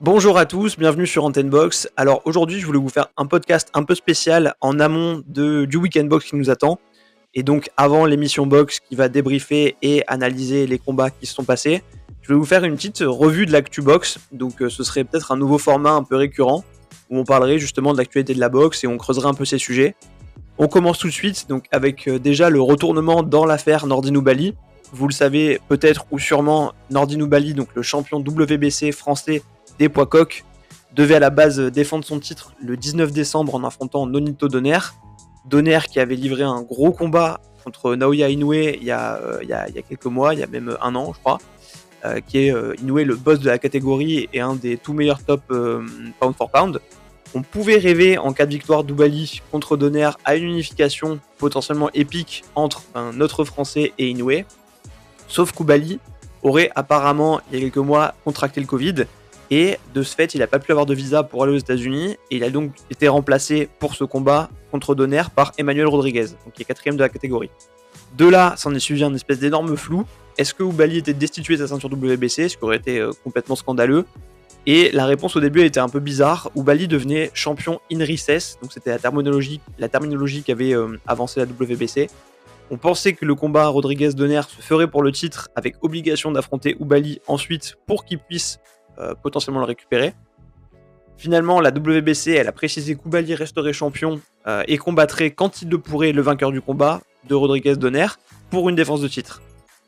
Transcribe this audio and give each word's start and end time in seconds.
Bonjour 0.00 0.38
à 0.38 0.46
tous, 0.46 0.78
bienvenue 0.78 1.08
sur 1.08 1.24
Antenne 1.24 1.50
Box. 1.50 1.88
Alors 1.96 2.22
aujourd'hui, 2.24 2.60
je 2.60 2.66
voulais 2.66 2.78
vous 2.78 2.88
faire 2.88 3.08
un 3.16 3.26
podcast 3.26 3.68
un 3.74 3.82
peu 3.82 3.96
spécial 3.96 4.54
en 4.60 4.78
amont 4.78 5.24
de, 5.26 5.64
du 5.64 5.76
Weekend 5.76 6.08
Box 6.08 6.26
qui 6.26 6.36
nous 6.36 6.50
attend. 6.50 6.78
Et 7.34 7.42
donc 7.42 7.68
avant 7.76 8.06
l'émission 8.06 8.46
Box 8.46 8.78
qui 8.78 8.94
va 8.94 9.08
débriefer 9.08 9.74
et 9.82 10.04
analyser 10.06 10.68
les 10.68 10.78
combats 10.78 11.10
qui 11.10 11.26
se 11.26 11.34
sont 11.34 11.42
passés, 11.42 11.82
je 12.22 12.28
vais 12.28 12.38
vous 12.38 12.44
faire 12.44 12.62
une 12.62 12.76
petite 12.76 13.02
revue 13.04 13.44
de 13.44 13.50
l'actu 13.50 13.82
Box. 13.82 14.20
Donc 14.30 14.62
euh, 14.62 14.70
ce 14.70 14.84
serait 14.84 15.02
peut-être 15.02 15.32
un 15.32 15.36
nouveau 15.36 15.58
format 15.58 15.90
un 15.90 16.04
peu 16.04 16.14
récurrent 16.14 16.62
où 17.10 17.18
on 17.18 17.24
parlerait 17.24 17.58
justement 17.58 17.92
de 17.92 17.98
l'actualité 17.98 18.34
de 18.34 18.40
la 18.40 18.50
boxe 18.50 18.84
et 18.84 18.86
on 18.86 18.98
creuserait 18.98 19.28
un 19.28 19.34
peu 19.34 19.44
ces 19.44 19.58
sujets. 19.58 19.96
On 20.58 20.68
commence 20.68 20.98
tout 20.98 21.08
de 21.08 21.12
suite 21.12 21.46
donc 21.48 21.64
avec 21.72 22.06
euh, 22.06 22.20
déjà 22.20 22.50
le 22.50 22.60
retournement 22.60 23.24
dans 23.24 23.44
l'affaire 23.44 23.84
Nordin 23.88 24.12
Bali. 24.20 24.54
Vous 24.92 25.08
le 25.08 25.12
savez 25.12 25.58
peut-être 25.66 26.06
ou 26.12 26.20
sûrement, 26.20 26.72
Nordin 26.88 27.26
Bali, 27.26 27.52
donc 27.52 27.70
le 27.74 27.82
champion 27.82 28.20
WBC 28.20 28.92
français 28.92 29.42
des 29.78 29.88
poids 29.88 30.08
devait 30.94 31.14
à 31.14 31.20
la 31.20 31.30
base 31.30 31.60
défendre 31.60 32.04
son 32.04 32.18
titre 32.18 32.52
le 32.62 32.76
19 32.76 33.12
décembre 33.12 33.54
en 33.54 33.64
affrontant 33.64 34.06
Nonito 34.06 34.48
Donner. 34.48 34.78
Donner 35.46 35.78
qui 35.90 36.00
avait 36.00 36.16
livré 36.16 36.42
un 36.42 36.62
gros 36.62 36.92
combat 36.92 37.40
contre 37.64 37.94
Naoya 37.94 38.28
Inoue 38.28 38.54
il 38.54 38.84
y, 38.84 38.90
a, 38.90 39.16
euh, 39.16 39.38
il, 39.42 39.48
y 39.48 39.52
a, 39.52 39.68
quelques 39.88 40.06
mois, 40.06 40.34
il 40.34 40.40
y 40.40 40.42
a 40.42 40.46
même 40.46 40.76
un 40.80 40.94
an 40.94 41.12
je 41.14 41.20
crois, 41.20 41.38
euh, 42.04 42.20
qui 42.26 42.38
est 42.38 42.52
euh, 42.52 42.74
Inoue 42.80 42.98
le 43.04 43.16
boss 43.16 43.40
de 43.40 43.46
la 43.46 43.58
catégorie 43.58 44.28
et 44.32 44.40
un 44.40 44.54
des 44.54 44.76
tout 44.76 44.92
meilleurs 44.92 45.22
top 45.22 45.42
euh, 45.50 45.86
pound 46.18 46.34
for 46.34 46.50
pound. 46.50 46.80
On 47.34 47.42
pouvait 47.42 47.76
rêver 47.76 48.16
en 48.16 48.32
cas 48.32 48.46
de 48.46 48.50
victoire 48.50 48.84
d'Oubali 48.84 49.42
contre 49.52 49.76
Donner 49.76 50.10
à 50.24 50.34
une 50.36 50.44
unification 50.44 51.20
potentiellement 51.36 51.90
épique 51.92 52.44
entre 52.54 52.82
un 52.94 53.20
autre 53.20 53.44
français 53.44 53.92
et 53.98 54.08
Inoue. 54.08 54.44
Sauf 55.28 55.52
qu'Oubali 55.52 56.00
aurait 56.42 56.70
apparemment, 56.74 57.40
il 57.50 57.58
y 57.58 57.60
a 57.60 57.64
quelques 57.64 57.84
mois, 57.84 58.14
contracté 58.24 58.60
le 58.60 58.66
Covid 58.66 59.04
et 59.50 59.78
de 59.94 60.02
ce 60.02 60.14
fait, 60.14 60.34
il 60.34 60.38
n'a 60.38 60.46
pas 60.46 60.58
pu 60.58 60.72
avoir 60.72 60.86
de 60.86 60.94
visa 60.94 61.22
pour 61.22 61.42
aller 61.42 61.54
aux 61.54 61.58
États-Unis. 61.58 62.16
Et 62.30 62.36
il 62.36 62.44
a 62.44 62.50
donc 62.50 62.72
été 62.90 63.08
remplacé 63.08 63.68
pour 63.78 63.94
ce 63.94 64.04
combat 64.04 64.50
contre 64.70 64.94
Donner 64.94 65.22
par 65.34 65.52
Emmanuel 65.56 65.86
Rodriguez, 65.86 66.26
donc 66.44 66.54
qui 66.54 66.62
est 66.62 66.64
quatrième 66.66 66.96
de 66.96 67.02
la 67.02 67.08
catégorie. 67.08 67.50
De 68.16 68.26
là, 68.26 68.54
s'en 68.56 68.74
est 68.74 68.80
suivi 68.80 69.04
un 69.04 69.14
espèce 69.14 69.38
d'énorme 69.38 69.76
flou. 69.76 70.04
Est-ce 70.36 70.54
que 70.54 70.62
Oubali 70.62 70.98
était 70.98 71.14
destitué 71.14 71.56
de 71.56 71.62
sa 71.62 71.68
ceinture 71.68 71.90
WBC, 71.90 72.48
ce 72.48 72.56
qui 72.56 72.64
aurait 72.64 72.76
été 72.76 72.98
euh, 73.00 73.10
complètement 73.24 73.56
scandaleux? 73.56 74.04
Et 74.66 74.90
la 74.92 75.06
réponse 75.06 75.34
au 75.34 75.40
début 75.40 75.62
était 75.62 75.80
un 75.80 75.88
peu 75.88 76.00
bizarre. 76.00 76.50
Oubali 76.54 76.88
devenait 76.88 77.30
champion 77.32 77.80
in 77.90 78.00
recess, 78.00 78.58
donc 78.60 78.72
c'était 78.72 78.90
la 78.90 78.98
terminologie, 78.98 79.60
la 79.78 79.88
terminologie 79.88 80.42
qui 80.42 80.52
avait 80.52 80.74
euh, 80.74 80.98
avancé 81.06 81.40
la 81.40 81.46
WBC. 81.46 82.08
On 82.70 82.76
pensait 82.76 83.14
que 83.14 83.24
le 83.24 83.34
combat 83.34 83.66
Rodriguez-Donner 83.68 84.42
se 84.42 84.60
ferait 84.60 84.88
pour 84.88 85.02
le 85.02 85.10
titre, 85.10 85.48
avec 85.56 85.76
obligation 85.80 86.30
d'affronter 86.30 86.76
Oubali 86.80 87.20
ensuite 87.26 87.76
pour 87.86 88.04
qu'il 88.04 88.18
puisse 88.18 88.58
potentiellement 89.22 89.60
le 89.60 89.66
récupérer. 89.66 90.14
Finalement, 91.18 91.60
la 91.60 91.70
WBC, 91.70 92.30
elle 92.30 92.46
a 92.46 92.52
précisé 92.52 92.94
qu'Oubali 92.94 93.34
resterait 93.34 93.72
champion 93.72 94.20
euh, 94.46 94.62
et 94.68 94.78
combattrait 94.78 95.32
quand 95.32 95.62
il 95.62 95.68
le 95.68 95.78
pourrait 95.78 96.12
le 96.12 96.22
vainqueur 96.22 96.52
du 96.52 96.60
combat 96.60 97.00
de 97.28 97.34
Rodriguez 97.34 97.74
Donner 97.74 98.06
pour 98.50 98.68
une 98.68 98.76
défense 98.76 99.00
de 99.00 99.08
titre. 99.08 99.42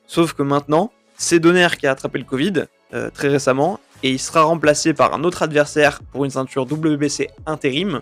Sauf 0.08 0.33
que 0.33 0.42
maintenant, 0.42 0.91
c'est 1.16 1.38
Donner 1.38 1.69
qui 1.78 1.86
a 1.86 1.92
attrapé 1.92 2.19
le 2.19 2.25
Covid 2.25 2.64
euh, 2.94 3.11
très 3.11 3.28
récemment 3.28 3.78
et 4.03 4.11
il 4.11 4.19
sera 4.19 4.42
remplacé 4.42 4.92
par 4.92 5.14
un 5.14 5.22
autre 5.22 5.44
adversaire 5.44 6.00
pour 6.11 6.25
une 6.25 6.33
ceinture 6.33 6.64
WBC 6.64 7.28
intérim 7.47 8.00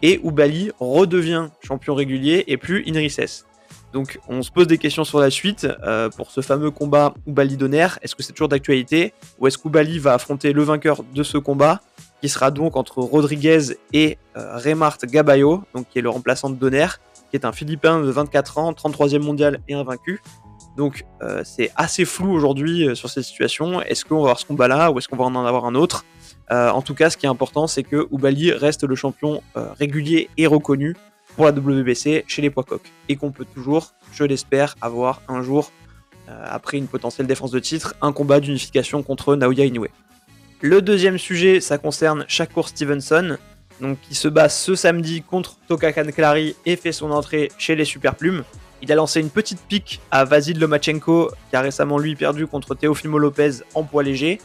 et 0.00 0.18
Oubali 0.22 0.70
redevient 0.80 1.48
champion 1.62 1.94
régulier 1.94 2.44
et 2.46 2.56
plus 2.56 2.82
in 2.88 2.94
recess. 2.94 3.44
Donc 3.92 4.20
on 4.28 4.42
se 4.42 4.50
pose 4.50 4.66
des 4.66 4.78
questions 4.78 5.04
sur 5.04 5.18
la 5.18 5.30
suite 5.30 5.66
euh, 5.82 6.08
pour 6.10 6.30
ce 6.30 6.40
fameux 6.40 6.70
combat 6.70 7.14
Oubali 7.26 7.56
Donner. 7.56 7.88
Est-ce 8.02 8.14
que 8.14 8.22
c'est 8.22 8.32
toujours 8.32 8.48
d'actualité 8.48 9.14
ou 9.38 9.46
est-ce 9.46 9.58
qu'Oubali 9.58 9.98
va 9.98 10.14
affronter 10.14 10.52
le 10.52 10.62
vainqueur 10.62 11.02
de 11.14 11.22
ce 11.22 11.38
combat 11.38 11.80
qui 12.20 12.28
sera 12.28 12.50
donc 12.50 12.76
entre 12.76 12.98
Rodriguez 12.98 13.76
et 13.92 14.18
euh, 14.36 14.56
Remart 14.58 14.98
Gabayo, 15.04 15.62
qui 15.90 15.98
est 15.98 16.02
le 16.02 16.10
remplaçant 16.10 16.50
de 16.50 16.54
Donner, 16.56 16.86
qui 17.30 17.36
est 17.36 17.44
un 17.44 17.52
Philippin 17.52 18.00
de 18.00 18.10
24 18.10 18.58
ans, 18.58 18.72
33e 18.72 19.20
mondial 19.20 19.60
et 19.68 19.74
invaincu. 19.74 20.20
Donc 20.76 21.04
euh, 21.22 21.42
c'est 21.44 21.72
assez 21.76 22.04
flou 22.04 22.32
aujourd'hui 22.32 22.86
euh, 22.88 22.94
sur 22.94 23.08
cette 23.08 23.24
situation. 23.24 23.80
Est-ce 23.82 24.04
qu'on 24.04 24.16
va 24.16 24.20
avoir 24.22 24.38
ce 24.38 24.46
combat-là 24.46 24.90
ou 24.90 24.98
est-ce 24.98 25.08
qu'on 25.08 25.16
va 25.16 25.24
en 25.24 25.46
avoir 25.46 25.64
un 25.64 25.74
autre? 25.74 26.04
En 26.52 26.82
tout 26.82 26.96
cas, 26.96 27.10
ce 27.10 27.16
qui 27.16 27.26
est 27.26 27.28
important, 27.28 27.68
c'est 27.68 27.84
que 27.84 28.08
Oubali 28.10 28.50
reste 28.50 28.82
le 28.82 28.96
champion 28.96 29.40
régulier 29.54 30.28
et 30.36 30.48
reconnu 30.48 30.96
pour 31.36 31.44
la 31.44 31.52
WBC 31.52 32.24
chez 32.26 32.42
les 32.42 32.50
poids 32.50 32.64
coqs. 32.64 32.90
Et 33.08 33.16
qu'on 33.16 33.30
peut 33.30 33.46
toujours, 33.54 33.92
je 34.12 34.24
l'espère, 34.24 34.76
avoir 34.80 35.22
un 35.28 35.42
jour, 35.42 35.72
euh, 36.28 36.44
après 36.46 36.78
une 36.78 36.86
potentielle 36.86 37.26
défense 37.26 37.50
de 37.50 37.58
titre, 37.58 37.94
un 38.02 38.12
combat 38.12 38.40
d'unification 38.40 39.02
contre 39.02 39.36
Naoya 39.36 39.64
Inoue. 39.64 39.86
Le 40.60 40.82
deuxième 40.82 41.18
sujet, 41.18 41.60
ça 41.60 41.78
concerne 41.78 42.24
Shakur 42.28 42.68
Stevenson, 42.68 43.38
donc 43.80 43.98
qui 44.02 44.14
se 44.14 44.28
bat 44.28 44.48
ce 44.48 44.74
samedi 44.74 45.22
contre 45.22 45.56
Toka 45.66 45.92
Klari 45.92 46.54
et 46.66 46.76
fait 46.76 46.92
son 46.92 47.10
entrée 47.10 47.50
chez 47.58 47.74
les 47.74 47.84
Super 47.84 48.14
Plumes. 48.14 48.44
Il 48.82 48.92
a 48.92 48.94
lancé 48.94 49.20
une 49.20 49.30
petite 49.30 49.60
pique 49.68 50.00
à 50.10 50.24
Vasil 50.24 50.58
Lomachenko, 50.58 51.30
qui 51.50 51.56
a 51.56 51.60
récemment 51.60 51.98
lui 51.98 52.14
perdu 52.14 52.46
contre 52.46 52.74
Teofimo 52.74 53.18
Lopez 53.18 53.62
en 53.74 53.84
poids 53.84 54.02
léger, 54.02 54.38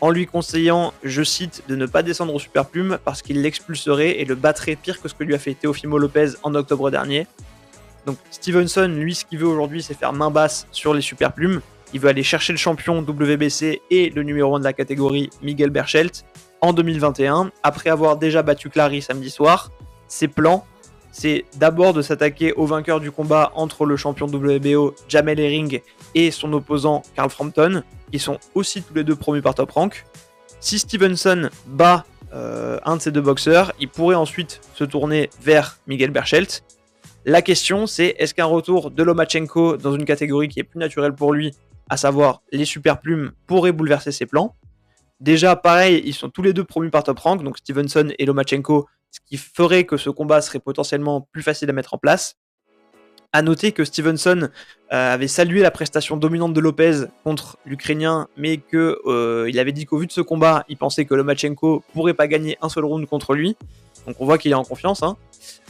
en 0.00 0.10
lui 0.10 0.26
conseillant, 0.26 0.92
je 1.02 1.22
cite, 1.22 1.62
de 1.68 1.76
ne 1.76 1.86
pas 1.86 2.02
descendre 2.02 2.34
au 2.34 2.38
Super 2.38 2.66
Plume 2.66 2.98
parce 3.04 3.22
qu'il 3.22 3.40
l'expulserait 3.40 4.20
et 4.20 4.24
le 4.24 4.34
battrait 4.34 4.76
pire 4.76 5.00
que 5.00 5.08
ce 5.08 5.14
que 5.14 5.24
lui 5.24 5.34
a 5.34 5.38
fait 5.38 5.54
Teofimo 5.54 5.98
Lopez 5.98 6.32
en 6.42 6.54
octobre 6.54 6.90
dernier. 6.90 7.26
Donc 8.04 8.18
Stevenson, 8.30 8.88
lui, 8.88 9.14
ce 9.14 9.24
qu'il 9.24 9.38
veut 9.38 9.46
aujourd'hui, 9.46 9.82
c'est 9.82 9.94
faire 9.94 10.12
main 10.12 10.30
basse 10.30 10.66
sur 10.70 10.94
les 10.94 11.00
Super 11.00 11.32
Plumes. 11.32 11.60
Il 11.94 12.00
veut 12.00 12.08
aller 12.08 12.22
chercher 12.22 12.52
le 12.52 12.58
champion 12.58 12.98
WBC 12.98 13.80
et 13.90 14.10
le 14.10 14.22
numéro 14.22 14.54
1 14.56 14.58
de 14.60 14.64
la 14.64 14.72
catégorie, 14.72 15.30
Miguel 15.42 15.70
Berchelt, 15.70 16.24
en 16.60 16.72
2021, 16.72 17.50
après 17.62 17.90
avoir 17.90 18.16
déjà 18.16 18.42
battu 18.42 18.70
Clary 18.70 19.02
samedi 19.02 19.30
soir. 19.30 19.70
Ses 20.08 20.28
plans, 20.28 20.66
c'est 21.10 21.46
d'abord 21.56 21.94
de 21.94 22.02
s'attaquer 22.02 22.52
au 22.52 22.66
vainqueur 22.66 23.00
du 23.00 23.10
combat 23.10 23.50
entre 23.54 23.86
le 23.86 23.96
champion 23.96 24.26
WBO 24.26 24.94
Jamel 25.08 25.40
Herring 25.40 25.80
et 26.14 26.30
son 26.30 26.52
opposant 26.52 27.02
Carl 27.14 27.30
Frampton, 27.30 27.82
qui 28.10 28.18
sont 28.18 28.38
aussi 28.54 28.82
tous 28.82 28.94
les 28.94 29.04
deux 29.04 29.16
promus 29.16 29.42
par 29.42 29.54
Top 29.54 29.70
Rank. 29.70 30.04
Si 30.60 30.78
Stevenson 30.78 31.50
bat 31.66 32.04
euh, 32.32 32.78
un 32.84 32.96
de 32.96 33.02
ces 33.02 33.12
deux 33.12 33.20
boxeurs, 33.20 33.72
il 33.78 33.88
pourrait 33.88 34.16
ensuite 34.16 34.60
se 34.74 34.84
tourner 34.84 35.30
vers 35.40 35.78
Miguel 35.86 36.10
Berchelt. 36.10 36.64
La 37.24 37.42
question, 37.42 37.86
c'est 37.86 38.14
est-ce 38.18 38.34
qu'un 38.34 38.46
retour 38.46 38.90
de 38.90 39.02
Lomachenko 39.02 39.76
dans 39.76 39.94
une 39.94 40.04
catégorie 40.04 40.48
qui 40.48 40.60
est 40.60 40.64
plus 40.64 40.78
naturelle 40.78 41.12
pour 41.12 41.32
lui, 41.32 41.52
à 41.88 41.96
savoir 41.96 42.42
les 42.52 42.64
super 42.64 43.00
plumes, 43.00 43.32
pourrait 43.46 43.72
bouleverser 43.72 44.12
ses 44.12 44.26
plans? 44.26 44.54
Déjà, 45.20 45.56
pareil, 45.56 46.02
ils 46.04 46.14
sont 46.14 46.28
tous 46.28 46.42
les 46.42 46.52
deux 46.52 46.64
promus 46.64 46.90
par 46.90 47.02
Top 47.02 47.18
Rank, 47.18 47.42
donc 47.42 47.58
Stevenson 47.58 48.12
et 48.18 48.26
Lomachenko, 48.26 48.86
ce 49.10 49.20
qui 49.26 49.38
ferait 49.38 49.84
que 49.84 49.96
ce 49.96 50.10
combat 50.10 50.40
serait 50.40 50.60
potentiellement 50.60 51.22
plus 51.32 51.42
facile 51.42 51.70
à 51.70 51.72
mettre 51.72 51.94
en 51.94 51.98
place. 51.98 52.36
À 53.36 53.42
noter 53.42 53.72
que 53.72 53.84
Stevenson 53.84 54.48
euh, 54.94 55.12
avait 55.12 55.28
salué 55.28 55.60
la 55.60 55.70
prestation 55.70 56.16
dominante 56.16 56.54
de 56.54 56.60
Lopez 56.60 57.04
contre 57.22 57.58
l'Ukrainien, 57.66 58.28
mais 58.38 58.56
que 58.56 58.98
euh, 59.04 59.60
avait 59.60 59.72
dit 59.72 59.84
qu'au 59.84 59.98
vu 59.98 60.06
de 60.06 60.12
ce 60.12 60.22
combat, 60.22 60.64
il 60.70 60.78
pensait 60.78 61.04
que 61.04 61.14
Lomachenko 61.14 61.84
pourrait 61.92 62.14
pas 62.14 62.28
gagner 62.28 62.56
un 62.62 62.70
seul 62.70 62.86
round 62.86 63.04
contre 63.04 63.34
lui. 63.34 63.54
Donc 64.06 64.16
on 64.20 64.24
voit 64.24 64.38
qu'il 64.38 64.52
est 64.52 64.54
en 64.54 64.64
confiance. 64.64 65.02
Hein. 65.02 65.18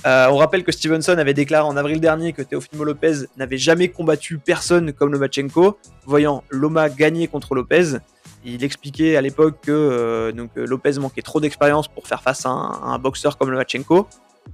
Euh, 0.06 0.28
on 0.30 0.36
rappelle 0.36 0.62
que 0.62 0.70
Stevenson 0.70 1.18
avait 1.18 1.34
déclaré 1.34 1.66
en 1.66 1.76
avril 1.76 1.98
dernier 1.98 2.32
que 2.32 2.42
Teofimo 2.42 2.84
Lopez 2.84 3.24
n'avait 3.36 3.58
jamais 3.58 3.88
combattu 3.88 4.38
personne 4.38 4.92
comme 4.92 5.10
Lomachenko, 5.10 5.76
voyant 6.04 6.44
Loma 6.50 6.88
gagner 6.88 7.26
contre 7.26 7.56
Lopez. 7.56 7.96
Il 8.44 8.62
expliquait 8.62 9.16
à 9.16 9.20
l'époque 9.22 9.56
que 9.62 10.30
donc, 10.36 10.50
Lopez 10.54 11.00
manquait 11.00 11.22
trop 11.22 11.40
d'expérience 11.40 11.88
pour 11.88 12.06
faire 12.06 12.22
face 12.22 12.46
à 12.46 12.50
un, 12.50 12.70
à 12.70 12.94
un 12.94 12.98
boxeur 13.00 13.36
comme 13.36 13.50
Lomachenko. 13.50 14.06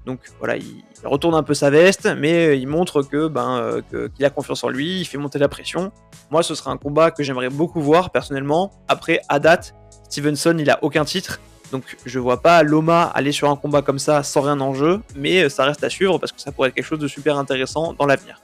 Donc 0.06 0.20
voilà, 0.38 0.56
il 0.56 0.82
retourne 1.04 1.34
un 1.34 1.42
peu 1.42 1.54
sa 1.54 1.70
veste, 1.70 2.08
mais 2.18 2.58
il 2.58 2.66
montre 2.66 3.02
que 3.02 3.28
ben 3.28 3.58
euh, 3.92 4.08
qu'il 4.14 4.24
a 4.24 4.30
confiance 4.30 4.64
en 4.64 4.68
lui, 4.68 5.00
il 5.00 5.04
fait 5.04 5.18
monter 5.18 5.38
la 5.38 5.48
pression. 5.48 5.92
Moi, 6.30 6.42
ce 6.42 6.54
serait 6.54 6.70
un 6.70 6.76
combat 6.76 7.10
que 7.10 7.22
j'aimerais 7.22 7.50
beaucoup 7.50 7.80
voir 7.80 8.10
personnellement. 8.10 8.72
Après, 8.88 9.20
à 9.28 9.38
date, 9.38 9.74
Stevenson, 10.08 10.56
il 10.58 10.70
a 10.70 10.78
aucun 10.82 11.04
titre, 11.04 11.40
donc 11.72 11.96
je 12.04 12.18
vois 12.18 12.42
pas 12.42 12.62
Loma 12.62 13.04
aller 13.14 13.32
sur 13.32 13.48
un 13.48 13.56
combat 13.56 13.82
comme 13.82 13.98
ça 13.98 14.22
sans 14.22 14.42
rien 14.42 14.60
en 14.60 14.74
jeu, 14.74 15.00
mais 15.16 15.44
euh, 15.44 15.48
ça 15.48 15.64
reste 15.64 15.82
à 15.82 15.90
suivre 15.90 16.18
parce 16.18 16.32
que 16.32 16.40
ça 16.40 16.52
pourrait 16.52 16.68
être 16.68 16.74
quelque 16.74 16.84
chose 16.84 16.98
de 16.98 17.08
super 17.08 17.38
intéressant 17.38 17.94
dans 17.94 18.06
l'avenir. 18.06 18.40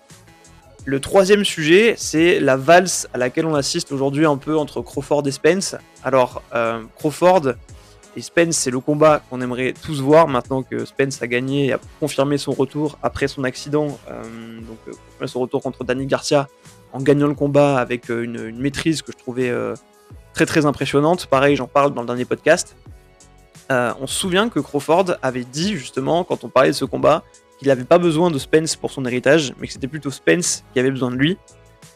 Le 0.84 1.00
troisième 1.00 1.44
sujet, 1.44 1.94
c'est 1.98 2.40
la 2.40 2.56
valse 2.56 3.08
à 3.12 3.18
laquelle 3.18 3.44
on 3.44 3.54
assiste 3.54 3.92
aujourd'hui 3.92 4.24
un 4.24 4.38
peu 4.38 4.56
entre 4.56 4.80
Crawford 4.80 5.22
et 5.26 5.30
Spence. 5.30 5.76
Alors, 6.02 6.42
euh, 6.54 6.82
Crawford 6.96 7.52
et 8.18 8.20
Spence, 8.20 8.56
c'est 8.56 8.72
le 8.72 8.80
combat 8.80 9.22
qu'on 9.30 9.40
aimerait 9.40 9.72
tous 9.72 10.00
voir 10.00 10.26
maintenant 10.26 10.64
que 10.64 10.84
Spence 10.84 11.22
a 11.22 11.28
gagné 11.28 11.66
et 11.66 11.72
a 11.74 11.78
confirmé 12.00 12.36
son 12.36 12.50
retour 12.50 12.98
après 13.00 13.28
son 13.28 13.44
accident. 13.44 13.96
euh, 14.10 14.24
donc, 14.60 14.78
euh, 14.88 15.26
son 15.28 15.38
retour 15.38 15.62
contre 15.62 15.84
Danny 15.84 16.04
Garcia 16.06 16.48
en 16.92 17.00
gagnant 17.00 17.28
le 17.28 17.34
combat 17.34 17.78
avec 17.78 18.10
euh, 18.10 18.24
une, 18.24 18.44
une 18.48 18.58
maîtrise 18.58 19.02
que 19.02 19.12
je 19.12 19.18
trouvais 19.18 19.52
très 20.34 20.46
très 20.46 20.66
impressionnante. 20.66 21.26
Pareil, 21.26 21.54
j'en 21.54 21.68
parle 21.68 21.94
dans 21.94 22.00
le 22.00 22.08
dernier 22.08 22.24
podcast. 22.24 22.74
On 23.70 24.06
se 24.08 24.14
souvient 24.14 24.48
que 24.48 24.58
Crawford 24.58 25.16
avait 25.22 25.44
dit 25.44 25.76
justement, 25.76 26.24
quand 26.24 26.42
on 26.42 26.48
parlait 26.48 26.70
de 26.70 26.74
ce 26.74 26.86
combat, 26.86 27.22
qu'il 27.58 27.68
n'avait 27.68 27.84
pas 27.84 27.98
besoin 27.98 28.32
de 28.32 28.38
Spence 28.38 28.74
pour 28.74 28.90
son 28.90 29.04
héritage, 29.04 29.54
mais 29.60 29.68
que 29.68 29.72
c'était 29.72 29.86
plutôt 29.86 30.10
Spence 30.10 30.64
qui 30.72 30.80
avait 30.80 30.90
besoin 30.90 31.12
de 31.12 31.16
lui. 31.16 31.36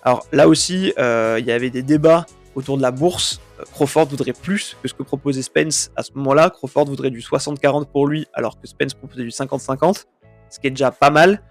Alors 0.04 0.24
là 0.30 0.46
aussi, 0.46 0.92
il 0.96 1.44
y 1.44 1.50
avait 1.50 1.70
des 1.70 1.82
débats 1.82 2.26
autour 2.54 2.76
de 2.76 2.82
la 2.82 2.90
bourse, 2.90 3.40
euh, 3.60 3.64
Crawford 3.72 4.06
voudrait 4.06 4.32
plus 4.32 4.76
que 4.82 4.88
ce 4.88 4.94
que 4.94 5.02
proposait 5.02 5.42
Spence 5.42 5.90
à 5.96 6.02
ce 6.02 6.12
moment-là. 6.14 6.50
Crawford 6.50 6.86
voudrait 6.86 7.10
du 7.10 7.20
60-40 7.20 7.86
pour 7.86 8.06
lui, 8.06 8.26
alors 8.32 8.60
que 8.60 8.66
Spence 8.66 8.94
proposait 8.94 9.22
du 9.22 9.30
50-50, 9.30 10.04
ce 10.50 10.60
qui 10.60 10.66
est 10.66 10.70
déjà 10.70 10.90
pas 10.90 11.10
mal. 11.10 11.42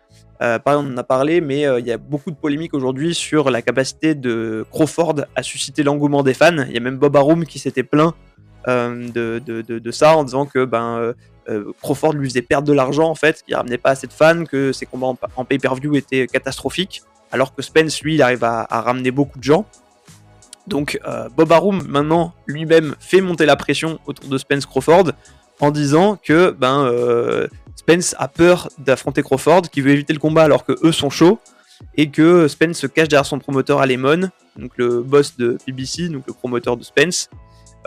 Euh, 0.42 0.58
pareil, 0.60 0.84
on 0.84 0.94
en 0.94 0.98
a 0.98 1.04
parlé, 1.04 1.40
mais 1.40 1.66
euh, 1.68 1.80
il 1.80 1.86
y 1.86 1.92
a 1.92 1.98
beaucoup 1.98 2.32
de 2.32 2.36
polémiques 2.36 2.74
aujourd'hui 2.74 3.14
sur 3.14 3.52
la 3.52 3.62
capacité 3.62 4.16
de 4.16 4.66
Crawford 4.72 5.26
à 5.36 5.44
susciter 5.44 5.84
l'engouement 5.84 6.24
des 6.24 6.34
fans. 6.34 6.64
Il 6.68 6.74
y 6.74 6.78
a 6.78 6.80
même 6.80 6.98
Bob 6.98 7.16
Arum 7.16 7.46
qui 7.46 7.60
s'était 7.60 7.84
plaint 7.84 8.14
de, 8.68 9.40
de, 9.40 9.92
ça 9.92 10.16
en 10.16 10.24
disant 10.24 10.46
que 10.46 10.66
ben, 10.66 11.14
Crawford 11.82 12.14
lui 12.14 12.30
faisait 12.30 12.44
perdre 12.44 12.68
de 12.68 12.74
l'argent 12.74 13.10
en 13.10 13.16
fait, 13.16 13.42
qu'il 13.44 13.56
ramenait 13.56 13.80
pas 13.80 13.92
assez 13.92 14.06
de 14.06 14.14
fans, 14.14 14.44
que 14.46 14.72
ses 14.72 14.86
combats 14.86 15.16
en, 15.36 15.46
pay-per-view 15.46 15.96
étaient 15.96 16.28
catastrophiques, 16.28 17.02
alors 17.32 17.56
que 17.56 17.64
Spence 17.64 18.02
lui 18.02 18.16
il 18.16 18.22
arrive 18.22 18.44
à 18.44 18.66
ramener 18.70 19.10
beaucoup 19.10 19.40
de 19.40 19.44
gens. 19.44 19.66
Donc 20.68 21.00
euh, 21.06 21.28
Bob 21.36 21.52
Arum 21.52 21.84
maintenant 21.88 22.34
lui-même 22.46 22.96
fait 23.00 23.22
monter 23.22 23.46
la 23.46 23.56
pression 23.56 24.00
autour 24.06 24.30
de 24.30 24.38
Spence 24.38 24.66
Crawford 24.66 25.12
en 25.60 25.72
disant 25.72 26.18
que 26.22 26.52
ben 26.52 26.86
euh, 26.86 27.48
Spence 27.76 28.16
a 28.18 28.28
peur 28.28 28.70
d'affronter 28.78 29.24
Crawford, 29.24 29.64
qui 29.64 29.82
veut 29.82 29.92
éviter 29.92 30.14
le 30.14 30.20
combat 30.20 30.44
alors 30.44 30.66
que 30.66 30.74
eux 30.84 30.92
sont 30.92 31.10
chauds 31.10 31.40
et 31.98 32.10
que 32.10 32.48
Spence 32.48 32.78
se 32.78 32.88
cache 32.88 33.08
derrière 33.08 33.26
son 33.26 33.40
promoteur 33.40 33.82
Alemon, 33.82 34.30
donc 34.56 34.72
le 34.78 35.02
boss 35.02 35.36
de 35.38 35.58
BBC, 35.66 36.10
donc 36.10 36.24
le 36.28 36.34
promoteur 36.34 36.78
de 36.78 36.84
Spence. 36.84 37.30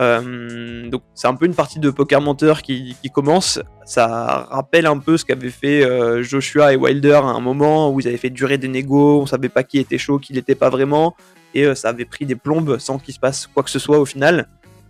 Euh, 0.01 0.89
donc 0.89 1.03
c'est 1.13 1.27
un 1.27 1.35
peu 1.35 1.45
une 1.45 1.55
partie 1.55 1.79
de 1.79 1.89
poker 1.89 2.19
menteur 2.19 2.61
qui, 2.61 2.97
commence. 3.13 3.61
Ça 3.85 4.47
rappelle 4.51 4.85
un 4.85 4.97
peu 4.97 5.15
ce 5.15 5.23
qu'avaient 5.23 5.49
fait 5.49 6.21
Joshua 6.23 6.73
et 6.73 6.75
Wilder 6.75 7.21
à 7.23 7.29
un 7.29 7.39
moment 7.39 7.89
où 7.89 8.01
ils 8.01 8.07
avaient 8.07 8.17
fait 8.17 8.29
durer 8.29 8.57
des 8.57 8.67
négos, 8.67 9.21
on 9.21 9.25
savait 9.25 9.47
pas 9.47 9.63
qui 9.63 9.79
était 9.79 9.97
chaud, 9.97 10.19
qui 10.19 10.33
l'était 10.33 10.55
pas 10.55 10.69
vraiment 10.69 11.15
et 11.55 11.63
euh, 11.63 11.73
ça 11.73 11.89
avait 11.89 12.05
pris 12.05 12.25
des 12.25 12.35
plombes 12.35 12.77
sans 12.77 12.99
qu'il 12.99 13.13
se 13.13 13.19
passe 13.19 13.47
quoi 13.47 13.63
que 13.63 13.69
ce 13.69 13.79
soit 13.79 13.97
au 13.97 14.05
final. 14.05 14.47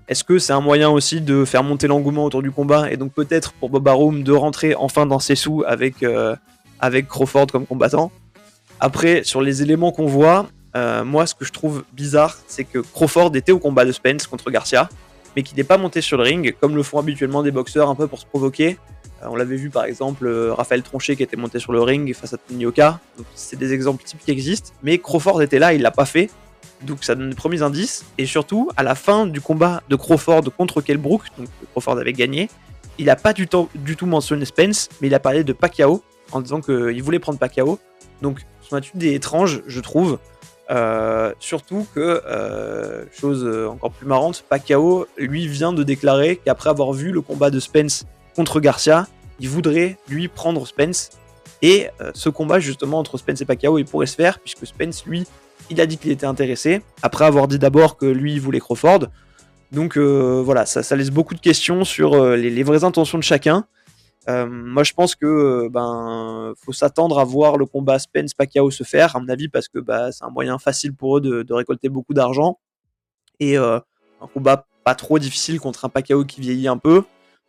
Est-ce 0.08 0.24
que 0.24 0.38
c'est 0.38 0.54
un 0.54 0.62
moyen 0.62 0.90
aussi 0.90 1.22
de 1.22 1.46
faire 1.46 1.64
monter 1.64 1.88
l'engouement 1.88 2.26
autour 2.26 2.44
du 2.44 2.52
combat 2.52 2.92
et 2.92 2.98
donc 2.98 3.14
peut-être 3.14 3.54
pour 3.54 3.70
Bob 3.70 3.88
Arum 3.88 4.24
de 4.24 4.34
rentrer 4.34 4.76
enfin 4.76 5.06
dans 5.06 5.20
ses 5.20 5.36
sous 5.36 5.64
avec, 5.66 6.04
euh, 6.04 6.36
avec 6.80 7.08
Crawford 7.08 7.48
comme 7.48 7.66
combattant? 7.66 8.12
Après, 8.80 9.24
sur 9.24 9.42
les 9.42 9.62
éléments 9.62 9.92
qu'on 9.92 10.06
voit, 10.06 10.48
euh, 10.76 11.06
moi 11.06 11.26
ce 11.26 11.34
que 11.34 11.46
je 11.46 11.54
trouve 11.54 11.86
bizarre, 11.94 12.38
c'est 12.48 12.66
que 12.66 12.80
Crawford 12.80 13.36
était 13.36 13.52
au 13.52 13.60
combat 13.60 13.86
de 13.86 13.92
Spence 13.92 14.28
contre 14.28 14.52
Garcia, 14.52 14.90
mais 15.36 15.44
qu'il 15.44 15.58
n'est 15.58 15.64
pas 15.64 15.78
monté 15.78 16.02
sur 16.02 16.18
le 16.18 16.24
ring, 16.24 16.56
comme 16.60 16.76
le 16.76 16.84
font 16.84 17.00
habituellement 17.00 17.42
des 17.42 17.52
boxeurs 17.52 17.90
un 17.90 17.96
peu 17.96 18.08
pour 18.08 18.20
se 18.20 18.26
provoquer. 18.26 18.78
on 19.24 19.36
l'avait 19.36 19.56
vu 19.56 19.70
par 19.70 19.86
exemple 19.86 20.28
Raphaël 20.56 20.84
Tronchet 20.84 21.16
qui 21.16 21.24
était 21.24 21.38
monté 21.38 21.58
sur 21.58 21.72
le 21.72 21.82
ring 21.82 22.14
face 22.14 22.34
à 22.34 22.38
Tony 22.38 22.66
Oka, 22.66 23.00
donc 23.18 23.26
c'est 23.34 23.58
des 23.58 23.74
exemples 23.74 24.04
typiques 24.04 24.26
qui 24.26 24.32
existent, 24.32 24.72
mais 24.84 25.00
Crawford 25.00 25.42
était 25.42 25.60
là, 25.60 25.74
il 25.74 25.82
l'a 25.82 25.92
pas 25.92 26.06
fait, 26.06 26.30
donc 26.82 27.04
ça 27.04 27.16
donne 27.16 27.30
les 27.30 27.36
premiers 27.36 27.62
indices. 27.62 28.06
Et 28.18 28.26
surtout, 28.26 28.70
à 28.78 28.84
la 28.84 28.96
fin 28.96 29.26
du 29.26 29.42
combat 29.42 29.82
de 29.90 29.96
Crawford 29.96 30.44
contre 30.58 30.82
Brook, 30.98 31.24
donc 31.38 31.48
Crawford 31.72 31.98
avait 31.98 32.14
gagné, 32.14 32.50
il 32.98 33.06
n'a 33.06 33.16
pas 33.16 33.34
du 33.34 33.48
tout, 33.48 33.70
du 33.76 33.96
tout 33.96 34.06
mentionné 34.06 34.46
Spence, 34.46 34.90
mais 35.02 35.08
il 35.08 35.14
a 35.14 35.20
parlé 35.20 35.44
de 35.44 35.54
Pacquiao 35.54 36.04
en 36.32 36.42
disant 36.42 36.62
qu'il 36.62 37.02
voulait 37.04 37.20
prendre 37.20 37.40
Pacquiao. 37.40 37.80
Donc 38.22 38.42
son 38.62 38.76
attitude 38.76 39.04
est 39.04 39.14
étrange, 39.14 39.62
je 39.68 39.80
trouve. 39.80 40.20
Euh, 40.72 41.32
surtout 41.40 41.86
que, 41.94 42.24
euh, 42.26 43.06
chose 43.12 43.48
encore 43.68 43.92
plus 43.92 44.08
marrante, 44.08 44.44
Pacquiao, 44.50 45.08
lui, 45.18 45.48
vient 45.48 45.74
de 45.74 45.84
déclarer 45.84 46.38
qu'après 46.38 46.70
avoir 46.70 46.94
vu 46.94 47.12
le 47.12 47.22
combat 47.22 47.52
de 47.52 47.60
Spence 47.60 48.06
contre 48.36 48.60
Garcia, 48.60 49.08
il 49.40 49.50
voudrait, 49.50 49.98
lui, 50.08 50.28
prendre 50.28 50.66
Spence. 50.66 51.12
Et 51.62 51.88
euh, 52.02 52.12
ce 52.14 52.30
combat, 52.30 52.60
justement, 52.60 53.00
entre 53.00 53.18
Spence 53.18 53.42
et 53.42 53.46
Pacquiao, 53.46 53.78
il 53.78 53.86
pourrait 53.86 54.06
se 54.06 54.16
faire, 54.16 54.40
puisque 54.40 54.66
Spence, 54.66 55.06
lui, 55.06 55.26
il 55.70 55.80
a 55.82 55.86
dit 55.86 55.98
qu'il 55.98 56.12
était 56.12 56.26
intéressé, 56.26 56.82
après 57.02 57.26
avoir 57.26 57.48
dit 57.48 57.60
d'abord 57.60 57.98
que 57.98 58.06
lui, 58.06 58.40
voulait 58.40 58.60
Crawford. 58.60 59.08
Donc 59.72 59.98
euh, 59.98 60.42
voilà, 60.44 60.66
ça, 60.66 60.96
laisse 60.96 61.10
beaucoup 61.10 61.34
de 61.34 61.40
questions 61.40 61.84
sur 61.84 62.14
euh, 62.14 62.36
les, 62.36 62.64
vraies 62.64 62.84
intentions 62.84 63.18
de 63.18 63.24
chacun. 63.24 63.66
Moi, 64.28 64.84
je 64.84 64.94
pense 64.94 65.14
que 65.14 65.68
ben 65.70 66.54
faut 66.58 66.74
s'attendre 66.74 67.20
à 67.20 67.24
voir 67.24 67.58
le 67.58 67.68
combat 67.68 68.00
Spence 68.00 68.34
Pacquiao 68.34 68.72
se 68.72 68.84
faire, 68.84 69.16
à 69.16 69.20
mon 69.20 69.30
avis, 69.30 69.50
parce 69.50 69.68
que 69.68 69.78
bah, 69.78 70.12
c'est 70.12 70.24
un 70.24 70.32
moyen 70.32 70.58
facile 70.58 70.96
pour 70.96 71.18
eux 71.18 71.22
de, 71.22 71.54
récolter 71.54 71.90
beaucoup 71.90 72.16
d'argent 72.16 72.58
et 73.40 73.56
un 73.56 73.84
combat 74.34 74.66
pas 74.84 74.96
trop 74.96 75.20
difficile 75.20 75.60
contre 75.60 75.86
un 75.86 75.90
Pacquiao 75.90 76.26
qui 76.26 76.42
vieillit 76.42 76.68
un 76.68 76.78
peu. 76.78 77.04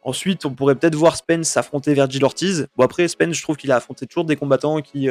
Ensuite, 0.06 0.46
on 0.46 0.54
pourrait 0.54 0.76
peut-être 0.76 0.94
voir 0.94 1.16
Spence 1.16 1.58
affronter 1.58 1.92
Virgil 1.92 2.24
Ortiz. 2.24 2.68
Bon 2.76 2.84
après, 2.84 3.06
Spence, 3.08 3.34
je 3.34 3.42
trouve 3.42 3.56
qu'il 3.56 3.70
a 3.72 3.76
affronté 3.76 4.06
toujours 4.06 4.24
des 4.24 4.36
combattants 4.36 4.80
qui 4.80 5.10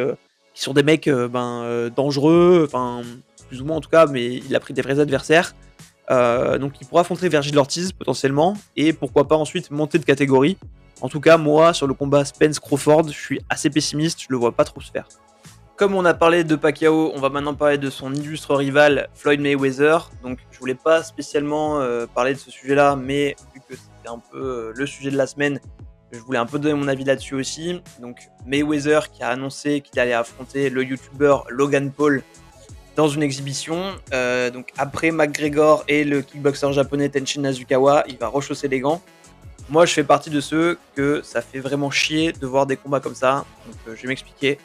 qui 0.55 0.61
sont 0.61 0.73
des 0.73 0.81
mecs 0.81 1.07
euh, 1.07 1.27
ben, 1.27 1.61
euh, 1.63 1.89
dangereux, 1.91 2.63
enfin, 2.65 3.01
plus 3.49 3.61
ou 3.61 3.65
moins 3.65 3.77
en 3.77 3.81
tout 3.81 3.89
cas, 3.89 4.07
mais 4.07 4.37
il 4.37 4.55
a 4.55 4.59
pris 4.59 4.73
des 4.73 4.81
vrais 4.81 4.99
adversaires. 4.99 5.53
Euh, 6.09 6.57
donc 6.57 6.73
il 6.81 6.87
pourra 6.87 7.01
affronter 7.01 7.29
Virgil 7.29 7.57
Ortiz 7.57 7.91
potentiellement, 7.91 8.55
et 8.75 8.93
pourquoi 8.93 9.27
pas 9.27 9.35
ensuite 9.35 9.69
monter 9.69 9.99
de 9.99 10.05
catégorie. 10.05 10.57
En 11.01 11.09
tout 11.09 11.19
cas, 11.19 11.37
moi, 11.37 11.73
sur 11.73 11.87
le 11.87 11.93
combat 11.93 12.23
Spence-Crawford, 12.23 13.09
je 13.09 13.19
suis 13.19 13.41
assez 13.49 13.69
pessimiste, 13.69 14.21
je 14.21 14.27
le 14.29 14.37
vois 14.37 14.53
pas 14.53 14.63
trop 14.63 14.79
se 14.79 14.89
faire. 14.91 15.07
Comme 15.75 15.93
on 15.93 16.05
a 16.05 16.13
parlé 16.13 16.45
de 16.45 16.55
Pacquiao, 16.55 17.11
on 17.13 17.19
va 17.19 17.27
maintenant 17.27 17.53
parler 17.53 17.77
de 17.77 17.89
son 17.89 18.13
illustre 18.13 18.55
rival 18.55 19.09
Floyd 19.13 19.41
Mayweather. 19.41 20.09
Donc 20.23 20.39
je 20.49 20.57
voulais 20.57 20.73
pas 20.73 21.03
spécialement 21.03 21.85
parler 22.13 22.33
de 22.33 22.39
ce 22.39 22.49
sujet-là, 22.49 22.95
mais 22.95 23.35
que 23.67 23.75
c'était 23.75 24.09
un 24.09 24.19
peu 24.19 24.73
le 24.75 24.85
sujet 24.85 25.11
de 25.11 25.17
la 25.17 25.27
semaine, 25.27 25.59
je 26.11 26.19
voulais 26.19 26.37
un 26.37 26.45
peu 26.45 26.59
donner 26.59 26.75
mon 26.75 26.87
avis 26.87 27.03
là-dessus 27.03 27.35
aussi. 27.35 27.81
Donc 27.99 28.29
Mayweather 28.45 29.11
qui 29.11 29.23
a 29.23 29.29
annoncé 29.29 29.81
qu'il 29.81 29.99
allait 29.99 30.13
affronter 30.13 30.69
le 30.69 30.83
YouTuber 30.83 31.37
Logan 31.49 31.91
Paul 31.91 32.23
dans 32.95 33.07
une 33.07 33.23
exhibition. 33.23 33.95
Euh, 34.13 34.49
donc 34.49 34.71
après 34.77 35.11
McGregor 35.11 35.83
et 35.87 36.03
le 36.03 36.21
kickboxer 36.21 36.71
japonais 36.73 37.09
Tenshin 37.09 37.41
Nazukawa, 37.41 38.03
il 38.07 38.17
va 38.17 38.27
rechausser 38.27 38.67
les 38.67 38.79
gants. 38.79 39.01
Moi, 39.67 39.87
je 39.87 39.93
fais 39.93 40.03
partie 40.03 40.29
de 40.29 40.39
ceux 40.41 40.77
que 40.95 41.21
ça 41.23 41.41
fait 41.41 41.59
vraiment 41.59 41.89
chier 41.89 42.31
de 42.31 42.45
voir 42.45 42.67
des 42.67 42.77
combats 42.77 42.99
comme 42.99 43.15
ça. 43.15 43.45
Donc 43.65 43.75
euh, 43.87 43.95
je 43.95 44.01
vais 44.03 44.09
m'expliquer. 44.09 44.59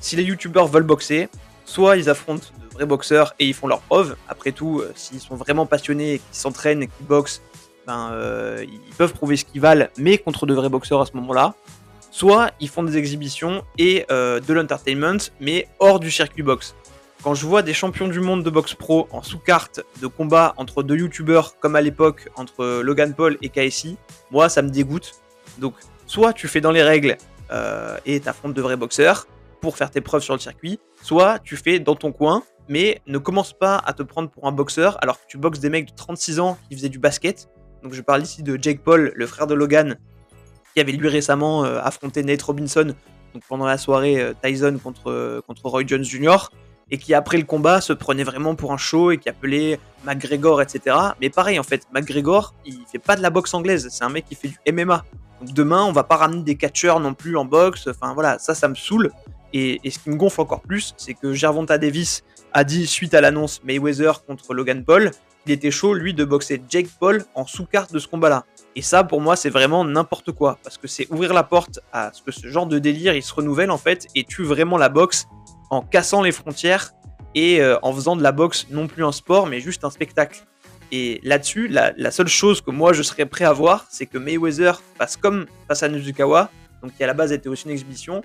Si 0.00 0.16
les 0.16 0.24
YouTubers 0.24 0.66
veulent 0.66 0.82
boxer, 0.82 1.28
soit 1.64 1.96
ils 1.96 2.10
affrontent 2.10 2.48
de 2.58 2.74
vrais 2.74 2.86
boxeurs 2.86 3.34
et 3.38 3.46
ils 3.46 3.54
font 3.54 3.68
leur 3.68 3.80
preuve. 3.80 4.16
Après 4.28 4.50
tout, 4.50 4.80
euh, 4.80 4.92
s'ils 4.96 5.20
sont 5.20 5.36
vraiment 5.36 5.66
passionnés 5.66 6.14
et 6.14 6.18
qu'ils 6.18 6.36
s'entraînent 6.36 6.82
et 6.82 6.88
qu'ils 6.88 7.06
boxent, 7.06 7.42
ben, 7.86 8.10
euh, 8.12 8.64
ils 8.64 8.94
peuvent 8.94 9.12
prouver 9.12 9.36
ce 9.36 9.44
qu'ils 9.44 9.60
valent, 9.60 9.88
mais 9.96 10.18
contre 10.18 10.46
de 10.46 10.54
vrais 10.54 10.68
boxeurs 10.68 11.00
à 11.00 11.06
ce 11.06 11.12
moment-là. 11.14 11.54
Soit 12.10 12.50
ils 12.60 12.68
font 12.68 12.82
des 12.82 12.96
exhibitions 12.96 13.62
et 13.78 14.04
euh, 14.10 14.40
de 14.40 14.52
l'entertainment, 14.52 15.18
mais 15.40 15.68
hors 15.78 16.00
du 16.00 16.10
circuit 16.10 16.42
box. 16.42 16.74
Quand 17.22 17.34
je 17.34 17.46
vois 17.46 17.62
des 17.62 17.74
champions 17.74 18.08
du 18.08 18.20
monde 18.20 18.42
de 18.42 18.50
boxe 18.50 18.74
pro 18.74 19.06
en 19.12 19.22
sous-carte 19.22 19.82
de 20.00 20.06
combat 20.06 20.54
entre 20.56 20.82
deux 20.82 20.96
youtubeurs, 20.96 21.58
comme 21.60 21.76
à 21.76 21.82
l'époque 21.82 22.30
entre 22.34 22.80
Logan 22.80 23.14
Paul 23.14 23.36
et 23.42 23.50
KSI, 23.50 23.98
moi 24.30 24.48
ça 24.48 24.62
me 24.62 24.70
dégoûte. 24.70 25.12
Donc, 25.58 25.74
soit 26.06 26.32
tu 26.32 26.48
fais 26.48 26.62
dans 26.62 26.70
les 26.70 26.82
règles 26.82 27.18
euh, 27.52 27.98
et 28.06 28.20
t'affrontes 28.20 28.54
de 28.54 28.62
vrais 28.62 28.76
boxeurs 28.76 29.26
pour 29.60 29.76
faire 29.76 29.90
tes 29.90 30.00
preuves 30.00 30.22
sur 30.22 30.34
le 30.34 30.40
circuit, 30.40 30.80
soit 31.02 31.38
tu 31.40 31.56
fais 31.56 31.78
dans 31.78 31.94
ton 31.94 32.10
coin, 32.10 32.42
mais 32.68 33.02
ne 33.06 33.18
commence 33.18 33.52
pas 33.52 33.76
à 33.76 33.92
te 33.92 34.02
prendre 34.02 34.30
pour 34.30 34.46
un 34.46 34.52
boxeur 34.52 34.96
alors 35.02 35.20
que 35.20 35.26
tu 35.28 35.36
boxes 35.36 35.60
des 35.60 35.68
mecs 35.68 35.90
de 35.90 35.94
36 35.94 36.40
ans 36.40 36.56
qui 36.68 36.76
faisaient 36.76 36.88
du 36.88 36.98
basket 36.98 37.48
donc 37.82 37.94
je 37.94 38.02
parle 38.02 38.22
ici 38.22 38.42
de 38.42 38.58
Jake 38.60 38.80
Paul, 38.82 39.12
le 39.14 39.26
frère 39.26 39.46
de 39.46 39.54
Logan, 39.54 39.96
qui 40.74 40.80
avait 40.80 40.92
lui 40.92 41.08
récemment 41.08 41.64
euh, 41.64 41.80
affronté 41.82 42.22
Nate 42.22 42.42
Robinson 42.42 42.94
donc 43.34 43.42
pendant 43.48 43.66
la 43.66 43.78
soirée 43.78 44.20
euh, 44.20 44.32
Tyson 44.42 44.78
contre, 44.82 45.10
euh, 45.10 45.40
contre 45.46 45.66
Roy 45.66 45.82
Jones 45.86 46.04
Jr. 46.04 46.50
et 46.90 46.98
qui 46.98 47.14
après 47.14 47.38
le 47.38 47.44
combat 47.44 47.80
se 47.80 47.92
prenait 47.92 48.24
vraiment 48.24 48.54
pour 48.54 48.72
un 48.72 48.76
show 48.76 49.10
et 49.10 49.18
qui 49.18 49.28
appelait 49.28 49.78
McGregor, 50.04 50.62
etc. 50.62 50.96
Mais 51.20 51.30
pareil 51.30 51.58
en 51.58 51.62
fait, 51.62 51.86
McGregor, 51.92 52.54
il 52.64 52.78
fait 52.90 52.98
pas 52.98 53.16
de 53.16 53.22
la 53.22 53.30
boxe 53.30 53.54
anglaise, 53.54 53.88
c'est 53.90 54.04
un 54.04 54.08
mec 54.08 54.24
qui 54.26 54.34
fait 54.34 54.48
du 54.48 54.72
MMA. 54.72 55.04
Donc 55.40 55.54
demain, 55.54 55.84
on 55.84 55.92
va 55.92 56.04
pas 56.04 56.16
ramener 56.16 56.42
des 56.42 56.56
catcheurs 56.56 57.00
non 57.00 57.14
plus 57.14 57.36
en 57.36 57.44
boxe. 57.44 57.86
Enfin 57.88 58.12
voilà, 58.12 58.38
ça, 58.38 58.54
ça 58.54 58.68
me 58.68 58.74
saoule. 58.74 59.10
Et, 59.52 59.80
et 59.82 59.90
ce 59.90 59.98
qui 59.98 60.10
me 60.10 60.16
gonfle 60.16 60.42
encore 60.42 60.60
plus, 60.60 60.94
c'est 60.96 61.14
que 61.14 61.32
Gervonta 61.32 61.78
Davis 61.78 62.22
a 62.52 62.62
dit 62.62 62.86
suite 62.86 63.14
à 63.14 63.20
l'annonce 63.20 63.62
Mayweather 63.64 64.24
contre 64.24 64.54
Logan 64.54 64.84
Paul 64.84 65.10
il 65.46 65.52
était 65.52 65.70
chaud, 65.70 65.94
lui, 65.94 66.14
de 66.14 66.24
boxer 66.24 66.60
Jake 66.68 66.88
Paul 66.98 67.24
en 67.34 67.46
sous-carte 67.46 67.92
de 67.92 67.98
ce 67.98 68.08
combat-là. 68.08 68.44
Et 68.76 68.82
ça, 68.82 69.04
pour 69.04 69.20
moi, 69.20 69.36
c'est 69.36 69.50
vraiment 69.50 69.84
n'importe 69.84 70.32
quoi. 70.32 70.58
Parce 70.62 70.78
que 70.78 70.86
c'est 70.86 71.10
ouvrir 71.10 71.32
la 71.32 71.42
porte 71.42 71.80
à 71.92 72.12
ce 72.12 72.22
que 72.22 72.30
ce 72.30 72.46
genre 72.46 72.66
de 72.66 72.78
délire, 72.78 73.14
il 73.14 73.22
se 73.22 73.32
renouvelle, 73.32 73.70
en 73.70 73.78
fait, 73.78 74.06
et 74.14 74.24
tue 74.24 74.44
vraiment 74.44 74.76
la 74.76 74.88
boxe 74.88 75.26
en 75.70 75.82
cassant 75.82 76.22
les 76.22 76.32
frontières 76.32 76.92
et 77.34 77.60
euh, 77.60 77.78
en 77.82 77.92
faisant 77.92 78.16
de 78.16 78.22
la 78.22 78.32
boxe 78.32 78.66
non 78.70 78.86
plus 78.86 79.04
un 79.04 79.12
sport, 79.12 79.46
mais 79.46 79.60
juste 79.60 79.84
un 79.84 79.90
spectacle. 79.90 80.44
Et 80.92 81.20
là-dessus, 81.22 81.68
la, 81.68 82.10
seule 82.10 82.26
chose 82.26 82.60
que 82.60 82.72
moi 82.72 82.92
je 82.92 83.02
serais 83.02 83.26
prêt 83.26 83.44
à 83.44 83.52
voir, 83.52 83.86
c'est 83.90 84.06
que 84.06 84.18
Mayweather 84.18 84.82
passe 84.98 85.16
comme 85.16 85.46
face 85.68 85.84
à 85.84 85.88
Nazukawa, 85.88 86.50
donc 86.82 86.96
qui 86.96 87.04
à 87.04 87.06
la 87.06 87.14
base 87.14 87.30
était 87.30 87.48
aussi 87.48 87.66
une 87.66 87.70
exhibition, 87.70 88.22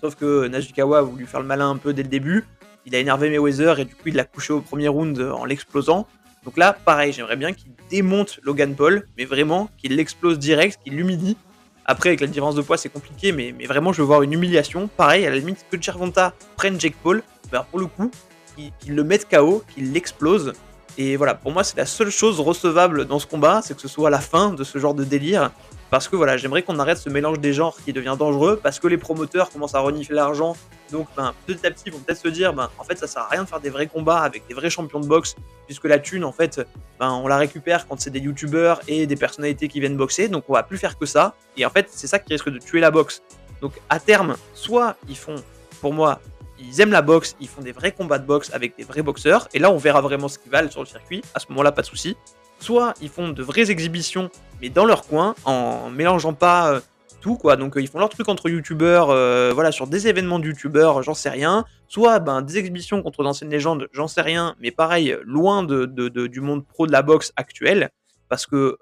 sauf 0.00 0.16
que 0.16 0.48
Nazukawa 0.48 0.98
a 0.98 1.02
voulu 1.02 1.26
faire 1.26 1.40
le 1.40 1.46
malin 1.46 1.70
un 1.70 1.76
peu 1.76 1.92
dès 1.92 2.02
le 2.02 2.08
début, 2.08 2.44
il 2.86 2.94
a 2.96 2.98
énervé 2.98 3.30
Mayweather 3.30 3.78
et 3.78 3.84
du 3.84 3.94
coup 3.94 4.04
il 4.06 4.16
l'a 4.16 4.24
couché 4.24 4.52
au 4.52 4.60
premier 4.60 4.88
round 4.88 5.20
en 5.20 5.44
l'explosant. 5.44 6.08
Donc 6.48 6.56
là, 6.56 6.72
pareil, 6.72 7.12
j'aimerais 7.12 7.36
bien 7.36 7.52
qu'il 7.52 7.72
démonte 7.90 8.40
Logan 8.42 8.74
Paul, 8.74 9.06
mais 9.18 9.26
vraiment 9.26 9.68
qu'il 9.76 9.94
l'explose 9.96 10.38
direct, 10.38 10.80
qu'il 10.82 10.96
l'humilie. 10.96 11.36
Après, 11.84 12.08
avec 12.08 12.22
la 12.22 12.26
différence 12.26 12.54
de 12.54 12.62
poids, 12.62 12.78
c'est 12.78 12.88
compliqué, 12.88 13.32
mais, 13.32 13.52
vraiment, 13.66 13.92
je 13.92 14.00
veux 14.00 14.06
voir 14.06 14.22
une 14.22 14.32
humiliation. 14.32 14.88
Pareil, 14.96 15.26
à 15.26 15.28
la 15.28 15.36
limite, 15.36 15.66
que 15.70 15.78
Gervonta 15.78 16.32
prenne 16.56 16.80
Jake 16.80 16.94
Paul, 17.02 17.22
ben 17.52 17.66
pour 17.70 17.80
le 17.80 17.84
coup, 17.84 18.10
qu'il 18.56 18.94
le 18.94 19.04
mette 19.04 19.28
KO, 19.28 19.62
qu'il 19.74 19.92
l'explose, 19.92 20.54
Et 20.96 21.16
voilà, 21.16 21.34
pour 21.34 21.52
moi, 21.52 21.64
c'est 21.64 21.76
la 21.76 21.84
seule 21.84 22.10
chose 22.10 22.40
recevable 22.40 23.04
dans 23.04 23.18
ce 23.18 23.26
combat, 23.26 23.60
c'est 23.62 23.74
que 23.74 23.82
ce 23.82 23.88
soit 23.88 24.08
la 24.08 24.18
fin 24.18 24.54
de 24.54 24.64
ce 24.64 24.78
genre 24.78 24.94
de 24.94 25.04
délire. 25.04 25.50
Parce 25.90 26.06
que 26.06 26.16
voilà, 26.16 26.36
j'aimerais 26.36 26.62
qu'on 26.62 26.78
arrête 26.78 26.98
ce 26.98 27.08
mélange 27.08 27.38
des 27.38 27.52
genres 27.52 27.76
qui 27.82 27.92
devient 27.92 28.16
dangereux, 28.18 28.60
parce 28.62 28.78
que 28.78 28.86
les 28.88 28.98
promoteurs 28.98 29.50
commencent 29.50 29.74
à 29.74 29.80
renifler 29.80 30.16
l'argent. 30.16 30.54
Donc 30.92 31.08
ben, 31.16 31.32
petit 31.46 31.66
à 31.66 31.70
petit, 31.70 31.84
ils 31.86 31.92
vont 31.92 31.98
peut-être 32.00 32.20
se 32.20 32.28
dire, 32.28 32.52
ben, 32.52 32.68
en 32.78 32.84
fait, 32.84 32.98
ça 32.98 33.06
sert 33.06 33.22
à 33.22 33.28
rien 33.28 33.44
de 33.44 33.48
faire 33.48 33.60
des 33.60 33.70
vrais 33.70 33.86
combats 33.86 34.20
avec 34.20 34.46
des 34.46 34.54
vrais 34.54 34.70
champions 34.70 35.00
de 35.00 35.06
boxe, 35.06 35.34
puisque 35.66 35.84
la 35.84 35.98
thune, 35.98 36.24
en 36.24 36.32
fait, 36.32 36.60
ben, 37.00 37.10
on 37.12 37.26
la 37.26 37.38
récupère 37.38 37.86
quand 37.88 37.98
c'est 38.00 38.10
des 38.10 38.20
youtubeurs 38.20 38.80
et 38.86 39.06
des 39.06 39.16
personnalités 39.16 39.68
qui 39.68 39.80
viennent 39.80 39.96
boxer. 39.96 40.28
Donc 40.28 40.44
on 40.48 40.52
va 40.52 40.62
plus 40.62 40.78
faire 40.78 40.98
que 40.98 41.06
ça. 41.06 41.34
Et 41.56 41.64
en 41.64 41.70
fait, 41.70 41.88
c'est 41.90 42.06
ça 42.06 42.18
qui 42.18 42.32
risque 42.32 42.50
de 42.50 42.58
tuer 42.58 42.80
la 42.80 42.90
boxe. 42.90 43.22
Donc 43.62 43.72
à 43.88 43.98
terme, 43.98 44.36
soit 44.54 44.96
ils 45.08 45.16
font, 45.16 45.36
pour 45.80 45.94
moi, 45.94 46.20
ils 46.60 46.80
aiment 46.80 46.92
la 46.92 47.02
boxe, 47.02 47.36
ils 47.40 47.48
font 47.48 47.62
des 47.62 47.72
vrais 47.72 47.92
combats 47.92 48.18
de 48.18 48.26
boxe 48.26 48.50
avec 48.52 48.76
des 48.76 48.84
vrais 48.84 49.02
boxeurs, 49.02 49.48
et 49.54 49.58
là 49.58 49.70
on 49.70 49.76
verra 49.76 50.00
vraiment 50.00 50.28
ce 50.28 50.38
qu'ils 50.38 50.50
valent 50.50 50.70
sur 50.70 50.80
le 50.80 50.86
circuit, 50.86 51.22
à 51.34 51.40
ce 51.40 51.46
moment-là 51.50 51.72
pas 51.72 51.82
de 51.82 51.86
souci. 51.86 52.16
Soit 52.60 52.94
ils 53.00 53.08
font 53.08 53.28
de 53.28 53.42
vraies 53.42 53.70
exhibitions, 53.70 54.30
mais 54.60 54.68
dans 54.68 54.84
leur 54.84 55.06
coin, 55.06 55.34
en 55.44 55.90
mélangeant 55.90 56.34
pas 56.34 56.72
euh, 56.72 56.80
tout, 57.20 57.36
quoi. 57.36 57.56
Donc 57.56 57.76
euh, 57.76 57.80
ils 57.80 57.88
font 57.88 57.98
leur 57.98 58.08
truc 58.08 58.28
entre 58.28 58.48
youtubeurs, 58.48 59.10
euh, 59.10 59.52
voilà, 59.54 59.72
sur 59.72 59.86
des 59.86 60.08
événements 60.08 60.38
de 60.38 60.46
youtubeurs, 60.46 61.02
j'en 61.02 61.14
sais 61.14 61.30
rien. 61.30 61.64
Soit 61.86 62.18
ben, 62.18 62.42
des 62.42 62.58
exhibitions 62.58 63.02
contre 63.02 63.22
d'anciennes 63.22 63.50
légendes, 63.50 63.88
j'en 63.92 64.08
sais 64.08 64.22
rien, 64.22 64.56
mais 64.60 64.70
pareil, 64.70 65.16
loin 65.24 65.62
de, 65.62 65.86
du 65.86 66.40
monde 66.40 66.66
pro 66.66 66.86
de 66.86 66.92
la 66.92 67.02
boxe 67.02 67.32
actuelle, 67.36 67.90
parce 68.28 68.46
que 68.46 68.76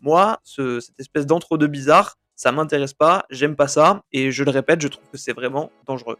moi, 0.00 0.38
cette 0.44 1.00
espèce 1.00 1.26
d'entre-deux 1.26 1.66
bizarre, 1.66 2.18
ça 2.36 2.52
m'intéresse 2.52 2.94
pas, 2.94 3.24
j'aime 3.30 3.56
pas 3.56 3.66
ça, 3.66 4.02
et 4.12 4.30
je 4.30 4.44
le 4.44 4.52
répète, 4.52 4.80
je 4.80 4.86
trouve 4.86 5.04
que 5.10 5.18
c'est 5.18 5.32
vraiment 5.32 5.72
dangereux. 5.86 6.18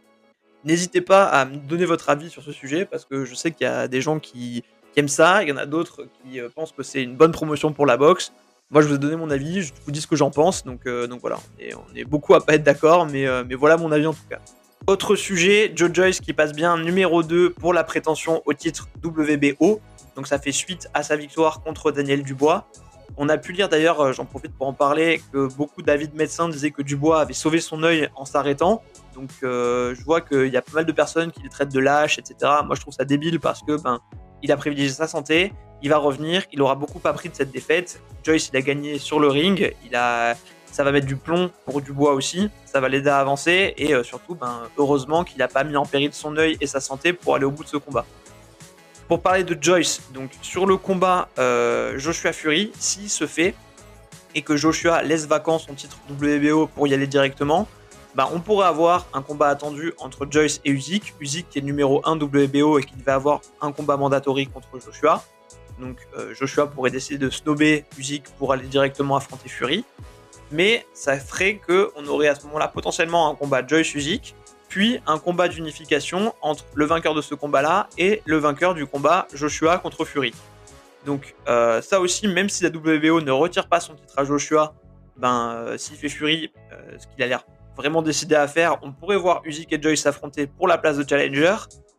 N'hésitez 0.65 1.01
pas 1.01 1.25
à 1.25 1.45
me 1.45 1.57
donner 1.57 1.85
votre 1.85 2.09
avis 2.09 2.29
sur 2.29 2.41
ce 2.41 2.51
sujet 2.53 2.85
parce 2.85 3.03
que 3.05 3.25
je 3.25 3.35
sais 3.35 3.51
qu'il 3.51 3.65
y 3.65 3.69
a 3.69 3.87
des 3.89 3.99
gens 4.01 4.19
qui, 4.19 4.63
aiment 4.99 5.07
ça, 5.07 5.43
il 5.43 5.49
y 5.49 5.51
en 5.51 5.57
a 5.57 5.65
d'autres 5.65 6.07
qui 6.23 6.39
euh, 6.39 6.49
pensent 6.53 6.71
que 6.71 6.83
c'est 6.83 7.03
une 7.03 7.15
bonne 7.15 7.31
promotion 7.31 7.73
pour 7.73 7.85
la 7.85 7.97
boxe. 7.97 8.31
Moi, 8.69 8.81
je 8.81 8.87
vous 8.87 8.95
ai 8.95 8.97
donné 8.97 9.15
mon 9.15 9.29
avis, 9.29 9.61
je 9.61 9.73
vous 9.85 9.91
dis 9.91 10.01
ce 10.01 10.07
que 10.07 10.15
j'en 10.15 10.31
pense, 10.31 10.63
donc, 10.63 10.81
euh, 10.87 11.05
donc 11.05 11.21
voilà, 11.21 11.37
on 11.59 11.95
est, 11.95 12.05
beaucoup 12.05 12.33
à 12.33 12.43
pas 12.43 12.55
être 12.55 12.63
d'accord, 12.63 13.05
mais, 13.05 13.27
euh, 13.27 13.43
mais 13.47 13.55
voilà 13.55 13.77
mon 13.77 13.91
avis 13.91 14.07
en 14.07 14.13
tout 14.13 14.27
cas. 14.29 14.39
Autre 14.87 15.15
sujet, 15.15 15.71
Joe 15.75 15.91
Joyce 15.93 16.19
qui 16.19 16.33
passe 16.33 16.53
bien 16.53 16.77
numéro 16.77 17.23
2 17.23 17.51
pour 17.51 17.73
la 17.73 17.83
prétention 17.83 18.41
au 18.45 18.53
titre 18.53 18.89
WBO, 19.03 19.79
donc 20.15 20.27
ça 20.27 20.39
fait 20.39 20.51
suite 20.51 20.89
à 20.93 21.03
sa 21.03 21.15
victoire 21.15 21.61
contre 21.61 21.91
Daniel 21.91 22.23
Dubois. 22.23 22.67
On 23.15 23.29
a 23.29 23.37
pu 23.37 23.51
lire 23.51 23.69
d'ailleurs, 23.69 24.11
j'en 24.11 24.25
profite 24.25 24.53
pour 24.57 24.67
en 24.67 24.73
parler, 24.73 25.21
que 25.31 25.47
beaucoup 25.53 25.83
d'avis 25.83 26.07
de 26.07 26.17
médecins 26.17 26.49
disaient 26.49 26.71
que 26.71 26.81
Dubois 26.81 27.21
avait 27.21 27.33
sauvé 27.33 27.59
son 27.59 27.83
œil 27.83 28.09
en 28.15 28.25
s'arrêtant. 28.25 28.81
Donc 29.13 29.29
je 29.41 30.03
vois 30.03 30.21
qu'il 30.21 30.47
y 30.47 30.57
a 30.57 30.63
pas 30.63 30.73
mal 30.73 30.85
de 30.85 30.91
personnes 30.91 31.31
qui 31.31 31.43
le 31.43 31.49
traitent 31.49 31.71
de 31.71 31.79
lâche, 31.79 32.17
etc. 32.17 32.51
Moi 32.65 32.75
je 32.75 32.81
trouve 32.81 32.93
ça 32.93 33.05
débile 33.05 33.39
parce 33.39 33.61
que 33.61 33.79
ben 33.79 34.01
il 34.43 34.51
a 34.51 34.57
privilégié 34.57 34.93
sa 34.93 35.07
santé, 35.07 35.53
il 35.81 35.89
va 35.89 35.97
revenir, 35.97 36.43
il 36.51 36.61
aura 36.61 36.75
beaucoup 36.75 37.01
appris 37.05 37.29
de 37.29 37.35
cette 37.35 37.51
défaite. 37.51 38.01
Joyce 38.23 38.49
il 38.53 38.57
a 38.57 38.61
gagné 38.61 38.99
sur 38.99 39.19
le 39.19 39.27
ring, 39.27 39.73
il 39.85 39.95
a 39.95 40.35
ça 40.71 40.83
va 40.83 40.91
mettre 40.91 41.05
du 41.05 41.15
plomb 41.15 41.51
pour 41.65 41.81
Dubois 41.81 42.13
aussi, 42.13 42.49
ça 42.65 42.79
va 42.79 42.89
l'aider 42.89 43.09
à 43.09 43.19
avancer 43.19 43.75
et 43.77 43.93
euh, 43.93 44.03
surtout 44.03 44.33
ben, 44.33 44.63
heureusement 44.77 45.23
qu'il 45.23 45.37
n'a 45.37 45.47
pas 45.47 45.63
mis 45.63 45.77
en 45.77 45.85
péril 45.85 46.11
son 46.13 46.35
œil 46.35 46.57
et 46.61 46.65
sa 46.65 46.79
santé 46.79 47.13
pour 47.13 47.35
aller 47.35 47.45
au 47.45 47.51
bout 47.51 47.63
de 47.63 47.69
ce 47.69 47.77
combat. 47.77 48.05
Pour 49.07 49.21
parler 49.21 49.43
de 49.43 49.55
Joyce, 49.61 50.01
donc 50.13 50.31
sur 50.41 50.65
le 50.65 50.77
combat 50.77 51.29
euh, 51.37 51.99
Joshua 51.99 52.33
Fury, 52.33 52.71
s'il 52.79 53.09
se 53.09 53.27
fait 53.27 53.53
et 54.33 54.41
que 54.41 54.57
Joshua 54.57 55.03
laisse 55.03 55.27
vacant 55.27 55.59
son 55.59 55.75
titre 55.75 55.97
WBO 56.09 56.65
pour 56.65 56.87
y 56.87 56.93
aller 56.95 57.05
directement, 57.05 57.67
bah, 58.15 58.29
on 58.31 58.39
pourrait 58.39 58.67
avoir 58.67 59.07
un 59.13 59.23
combat 59.23 59.49
attendu 59.49 59.93
entre 59.97 60.27
Joyce 60.29 60.61
et 60.65 60.71
Usyk. 60.71 61.15
Usyk 61.19 61.49
qui 61.49 61.59
est 61.59 61.61
numéro 61.61 62.01
1 62.05 62.17
WBO 62.19 62.77
et 62.77 62.83
qui 62.83 62.93
va 63.03 63.15
avoir 63.15 63.41
un 63.59 63.71
combat 63.71 63.97
mandatory 63.97 64.47
contre 64.47 64.79
Joshua. 64.79 65.23
Donc 65.79 65.97
euh, 66.17 66.35
Joshua 66.35 66.67
pourrait 66.67 66.91
décider 66.91 67.17
de 67.17 67.31
snobber 67.31 67.85
Usyk 67.97 68.25
pour 68.37 68.53
aller 68.53 68.67
directement 68.67 69.15
affronter 69.15 69.49
Fury. 69.49 69.83
Mais 70.51 70.85
ça 70.93 71.17
ferait 71.17 71.55
qu'on 71.55 72.05
aurait 72.05 72.27
à 72.27 72.35
ce 72.35 72.45
moment-là 72.45 72.67
potentiellement 72.67 73.31
un 73.31 73.35
combat 73.35 73.65
Joyce-Usyk, 73.65 74.35
puis 74.69 74.99
un 75.07 75.17
combat 75.17 75.47
d'unification 75.47 76.35
entre 76.41 76.65
le 76.75 76.85
vainqueur 76.85 77.15
de 77.15 77.21
ce 77.21 77.33
combat-là 77.33 77.89
et 77.97 78.21
le 78.25 78.37
vainqueur 78.37 78.75
du 78.75 78.85
combat 78.85 79.27
Joshua 79.33 79.79
contre 79.79 80.05
Fury. 80.05 80.33
Donc 81.07 81.33
euh, 81.47 81.81
ça 81.81 81.99
aussi, 81.99 82.27
même 82.27 82.49
si 82.49 82.63
la 82.63 82.69
WBO 82.69 83.21
ne 83.21 83.31
retire 83.31 83.67
pas 83.67 83.79
son 83.79 83.95
titre 83.95 84.13
à 84.15 84.23
Joshua, 84.23 84.75
ben 85.17 85.53
euh, 85.55 85.77
s'il 85.79 85.97
fait 85.97 86.09
Fury, 86.09 86.51
ce 86.99 87.07
qu'il 87.07 87.23
a 87.23 87.27
l'air 87.27 87.43
vraiment 87.75 88.01
décidé 88.01 88.35
à 88.35 88.47
faire, 88.47 88.77
on 88.81 88.91
pourrait 88.91 89.17
voir 89.17 89.41
Usyk 89.45 89.71
et 89.73 89.81
Joyce 89.81 90.01
s'affronter 90.01 90.47
pour 90.47 90.67
la 90.67 90.77
place 90.77 90.97
de 90.97 91.07
challenger. 91.07 91.55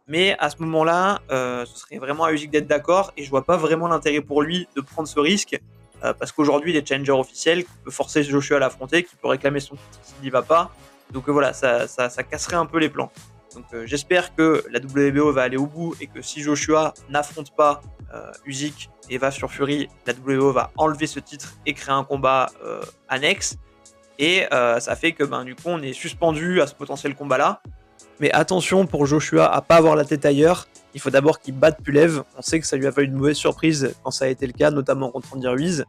Mais 0.07 0.37
à 0.39 0.51
ce 0.51 0.57
moment-là, 0.61 1.21
euh, 1.31 1.65
ce 1.65 1.79
serait 1.79 1.99
vraiment 1.99 2.25
à 2.25 2.33
Usyk 2.33 2.51
d'être 2.51 2.67
d'accord 2.67 3.13
et 3.17 3.25
je 3.25 3.31
vois 3.31 3.45
pas 3.45 3.57
vraiment 3.57 3.89
l'intérêt 3.89 4.21
pour 4.21 4.43
lui 4.43 4.69
de 4.77 4.81
prendre 4.83 5.09
ce 5.09 5.19
risque 5.19 5.59
euh, 6.03 6.13
parce 6.13 6.33
qu'aujourd'hui, 6.33 6.73
il 6.73 6.77
est 6.77 6.87
challenger 6.87 7.13
officiel 7.13 7.65
qui 7.65 7.71
peut 7.85 7.91
forcer 7.91 8.23
Joshua 8.23 8.59
à 8.59 8.61
l'affronter, 8.61 9.03
qui 9.03 9.17
peut 9.17 9.29
réclamer 9.29 9.61
son 9.61 9.77
titre 9.77 9.99
s'il 10.03 10.23
n'y 10.23 10.31
va 10.31 10.43
pas. 10.43 10.71
Donc 11.11 11.29
euh, 11.29 11.33
voilà, 11.33 11.53
ça, 11.55 11.89
ça, 11.89 12.23
casserait 12.23 12.57
un 12.57 12.67
peu 12.67 12.79
les 12.79 12.91
plans. 12.91 13.11
Donc 13.55 13.65
j'espère 13.85 14.35
que 14.35 14.65
la 14.69 14.81
WBO 14.81 15.33
va 15.33 15.43
aller 15.43 15.57
au 15.57 15.67
bout 15.67 15.95
et 16.01 16.09
que 16.09 16.21
si 16.21 16.43
Joshua 16.43 16.93
n'affronte 17.09 17.55
pas 17.55 17.83
Usyk 18.45 18.91
et 19.11 19.17
va 19.17 19.31
sur 19.31 19.51
Fury, 19.53 19.89
la 20.07 20.13
WBO 20.13 20.53
va 20.53 20.73
enlever 20.77 21.07
ce 21.07 21.21
titre 21.21 21.55
et 21.65 21.73
créer 21.73 21.95
un 21.95 22.03
combat 22.03 22.51
annexe. 23.09 23.57
Et 24.19 24.45
euh, 24.53 24.81
ça 24.81 24.97
fait 24.97 25.13
que 25.13 25.25
ben, 25.25 25.45
du 25.45 25.55
coup, 25.55 25.63
on 25.67 25.83
est 25.83 25.93
suspendu 25.93 26.61
à 26.61 26.67
ce 26.67 26.75
potentiel 26.75 27.15
combat-là. 27.15 27.61
Mais 28.21 28.31
attention 28.33 28.87
pour 28.87 29.07
Joshua 29.07 29.53
à 29.53 29.61
pas 29.61 29.77
avoir 29.77 29.97
la 29.97 30.05
tête 30.05 30.25
ailleurs. 30.25 30.69
Il 30.95 31.01
faut 31.01 31.11
d'abord 31.11 31.41
qu'il 31.41 31.55
batte 31.55 31.83
Pulev. 31.83 32.23
On 32.39 32.43
sait 32.43 32.61
que 32.61 32.67
ça 32.67 32.77
lui 32.77 32.87
a 32.87 32.93
fait 32.93 33.03
une 33.03 33.15
mauvaise 33.15 33.37
surprise 33.37 33.95
quand 34.05 34.13
ça 34.13 34.27
a 34.27 34.29
été 34.29 34.47
le 34.47 34.53
cas, 34.53 34.71
notamment 34.71 35.11
contre 35.11 35.35
Andy 35.35 35.49
Ruiz. 35.49 35.85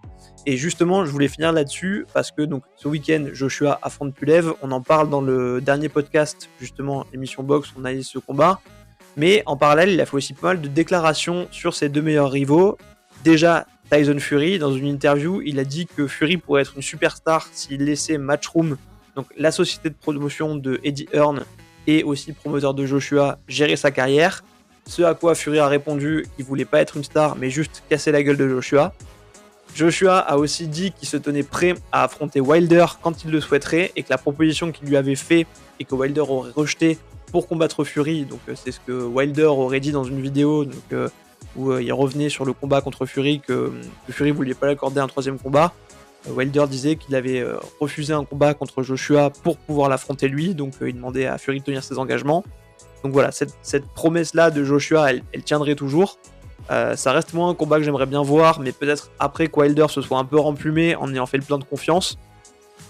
Et 0.48 0.58
justement, 0.58 1.06
je 1.06 1.12
voulais 1.12 1.28
finir 1.28 1.52
là-dessus 1.52 2.08
parce 2.14 2.32
que 2.32 2.42
donc 2.42 2.64
ce 2.76 2.88
week-end, 2.88 3.28
Joshua 3.32 3.80
affronte 3.84 4.16
Pulev. 4.16 4.54
On 4.64 4.72
en 4.72 4.82
parle 4.82 5.10
dans 5.12 5.22
le 5.22 5.62
dernier 5.62 5.90
podcast, 5.90 6.50
justement, 6.60 7.06
l'émission 7.14 7.44
Box, 7.44 7.70
on 7.80 7.86
a 7.86 7.94
eu 7.94 8.02
ce 8.02 8.18
combat. 8.18 8.60
Mais 9.18 9.44
en 9.46 9.56
parallèle, 9.56 9.90
il 9.90 10.02
a 10.02 10.06
fait 10.06 10.18
aussi 10.18 10.34
pas 10.34 10.48
mal 10.48 10.62
de 10.62 10.68
déclarations 10.68 11.48
sur 11.52 11.76
ses 11.76 11.90
deux 11.90 12.02
meilleurs 12.02 12.32
rivaux. 12.32 12.78
Déjà, 13.24 13.68
Tyson 13.90 14.20
Fury. 14.20 14.60
Dans 14.60 14.74
une 14.74 14.88
interview, 14.88 15.42
il 15.42 15.60
a 15.60 15.64
dit 15.64 15.86
que 15.86 16.08
Fury 16.08 16.38
pourrait 16.38 16.62
être 16.62 16.74
une 16.76 16.82
superstar 16.82 17.48
s'il 17.52 17.84
laissait 17.86 18.18
Matchroom, 18.18 18.78
donc 19.16 19.28
la 19.38 19.52
société 19.52 19.90
de 19.90 19.96
promotion 19.96 20.56
de 20.56 20.80
Eddie 20.84 21.08
Hearn 21.14 21.44
et 21.88 22.04
aussi 22.04 22.34
promoteur 22.34 22.74
de 22.74 22.86
Joshua, 22.86 23.40
gérer 23.48 23.76
sa 23.76 23.92
carrière. 23.92 24.44
Ce 24.88 25.02
à 25.02 25.14
quoi 25.14 25.36
Fury 25.36 25.60
a 25.60 25.68
répondu 25.68 26.26
qu'il 26.36 26.46
voulait 26.46 26.66
pas 26.66 26.82
être 26.82 26.98
une 26.98 27.04
star, 27.04 27.36
mais 27.36 27.50
juste 27.50 27.84
casser 27.90 28.12
la 28.12 28.24
gueule 28.24 28.38
de 28.38 28.48
Joshua. 28.48 28.94
Joshua 29.76 30.20
a 30.20 30.38
aussi 30.38 30.68
dit 30.68 30.92
qu'il 30.92 31.08
se 31.08 31.18
tenait 31.18 31.44
prêt 31.44 31.76
à 31.92 32.04
affronter 32.04 32.40
Wilder 32.40 32.86
quand 33.02 33.24
il 33.26 33.32
le 33.32 33.42
souhaiterait 33.42 33.92
et 33.96 34.04
que 34.04 34.10
la 34.10 34.18
proposition 34.18 34.72
qu'il 34.72 34.88
lui 34.88 34.96
avait 34.96 35.16
fait 35.16 35.48
et 35.80 35.86
que 35.86 35.96
Wilder 35.96 36.22
aurait 36.22 36.52
rejeté 36.52 36.98
pour 37.32 37.48
combattre 37.48 37.84
Fury, 37.84 38.24
donc 38.24 38.40
euh, 38.48 38.54
c'est 38.56 38.72
ce 38.72 38.80
que 38.80 38.94
Wilder 38.94 39.46
aurait 39.46 39.82
dit 39.82 39.92
dans 39.92 40.06
une 40.06 40.22
vidéo, 40.22 40.66
euh, 40.94 41.10
où 41.56 41.72
euh, 41.72 41.82
il 41.82 41.92
revenait 41.94 42.30
sur 42.30 42.46
le 42.46 42.54
combat 42.54 42.82
contre 42.82 43.06
Fury, 43.06 43.40
que, 43.40 43.72
Fury 44.10 44.32
voulait 44.32 44.54
pas 44.54 44.68
l'accorder 44.68 45.00
un 45.00 45.08
troisième 45.08 45.40
combat. 45.40 45.74
Euh, 46.28 46.34
Wilder 46.34 46.66
disait 46.68 46.96
qu'il 46.96 47.16
avait 47.16 47.40
euh, 47.40 47.58
refusé 47.80 48.14
un 48.14 48.26
combat 48.26 48.54
contre 48.54 48.84
Joshua 48.84 49.30
pour 49.30 49.58
pouvoir 49.58 49.90
l'affronter 49.90 50.28
lui, 50.28 50.56
donc 50.56 50.74
il 50.82 50.96
demandait 50.96 51.28
à 51.28 51.38
Fury 51.38 51.60
de 51.60 51.66
tenir 51.66 51.84
ses 51.84 51.98
engagements. 51.98 52.44
Donc 53.04 53.14
voilà, 53.14 53.32
cette, 53.32 53.86
promesse-là 53.94 54.50
de 54.50 54.64
Joshua, 54.64 55.12
elle, 55.12 55.44
tiendrait 55.44 55.76
toujours. 55.76 56.18
ça 56.70 57.12
reste 57.12 57.34
moins 57.34 57.50
un 57.50 57.54
combat 57.54 57.78
que 57.78 57.84
j'aimerais 57.84 58.08
bien 58.08 58.24
voir, 58.24 58.60
mais 58.60 58.72
peut-être 58.72 59.12
après 59.20 59.48
que 59.48 59.60
Wilder 59.60 59.86
se 59.90 60.02
soit 60.02 60.18
un 60.18 60.26
peu 60.26 60.40
remplumé 60.40 60.96
en 60.96 61.14
ayant 61.14 61.28
fait 61.28 61.38
le 61.38 61.44
plein 61.44 61.60
de 61.60 61.64
confiance. 61.64 62.18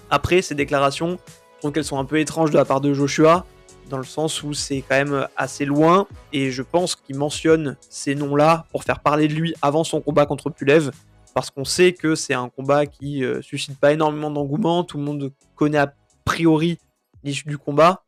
Après, 0.10 0.42
ces 0.42 0.56
déclarations, 0.56 1.18
je 1.56 1.60
trouve 1.60 1.74
qu'elles 1.74 1.84
sont 1.84 2.00
un 2.00 2.06
peu 2.06 2.18
étranges 2.18 2.52
de 2.52 2.58
la 2.58 2.64
part 2.64 2.80
de 2.80 2.94
Joshua 2.94 3.46
dans 3.90 3.98
le 3.98 4.04
sens 4.04 4.44
où 4.44 4.54
c'est 4.54 4.82
quand 4.82 4.96
même 4.96 5.28
assez 5.36 5.66
loin, 5.66 6.08
et 6.34 6.52
je 6.52 6.62
pense 6.62 6.96
qu'il 6.96 7.18
mentionne 7.18 7.78
ces 7.90 8.16
noms-là 8.16 8.66
pour 8.72 8.84
faire 8.84 9.00
parler 9.00 9.28
de 9.28 9.34
lui 9.34 9.54
avant 9.62 9.84
son 9.84 10.02
combat 10.02 10.26
contre 10.26 10.50
Pulev, 10.50 10.92
parce 11.34 11.52
qu'on 11.52 11.66
sait 11.66 11.94
que 11.94 12.16
c'est 12.16 12.34
un 12.34 12.50
combat 12.50 12.86
qui 12.86 13.24
euh, 13.24 13.42
suscite 13.42 13.78
pas 13.80 13.92
énormément 13.92 14.32
d'engouement, 14.32 14.84
tout 14.84 14.98
le 14.98 15.04
monde 15.04 15.32
connaît 15.56 15.78
a 15.78 15.94
priori 16.24 16.80
l'issue 17.24 17.48
du 17.48 17.58
combat, 17.58 18.04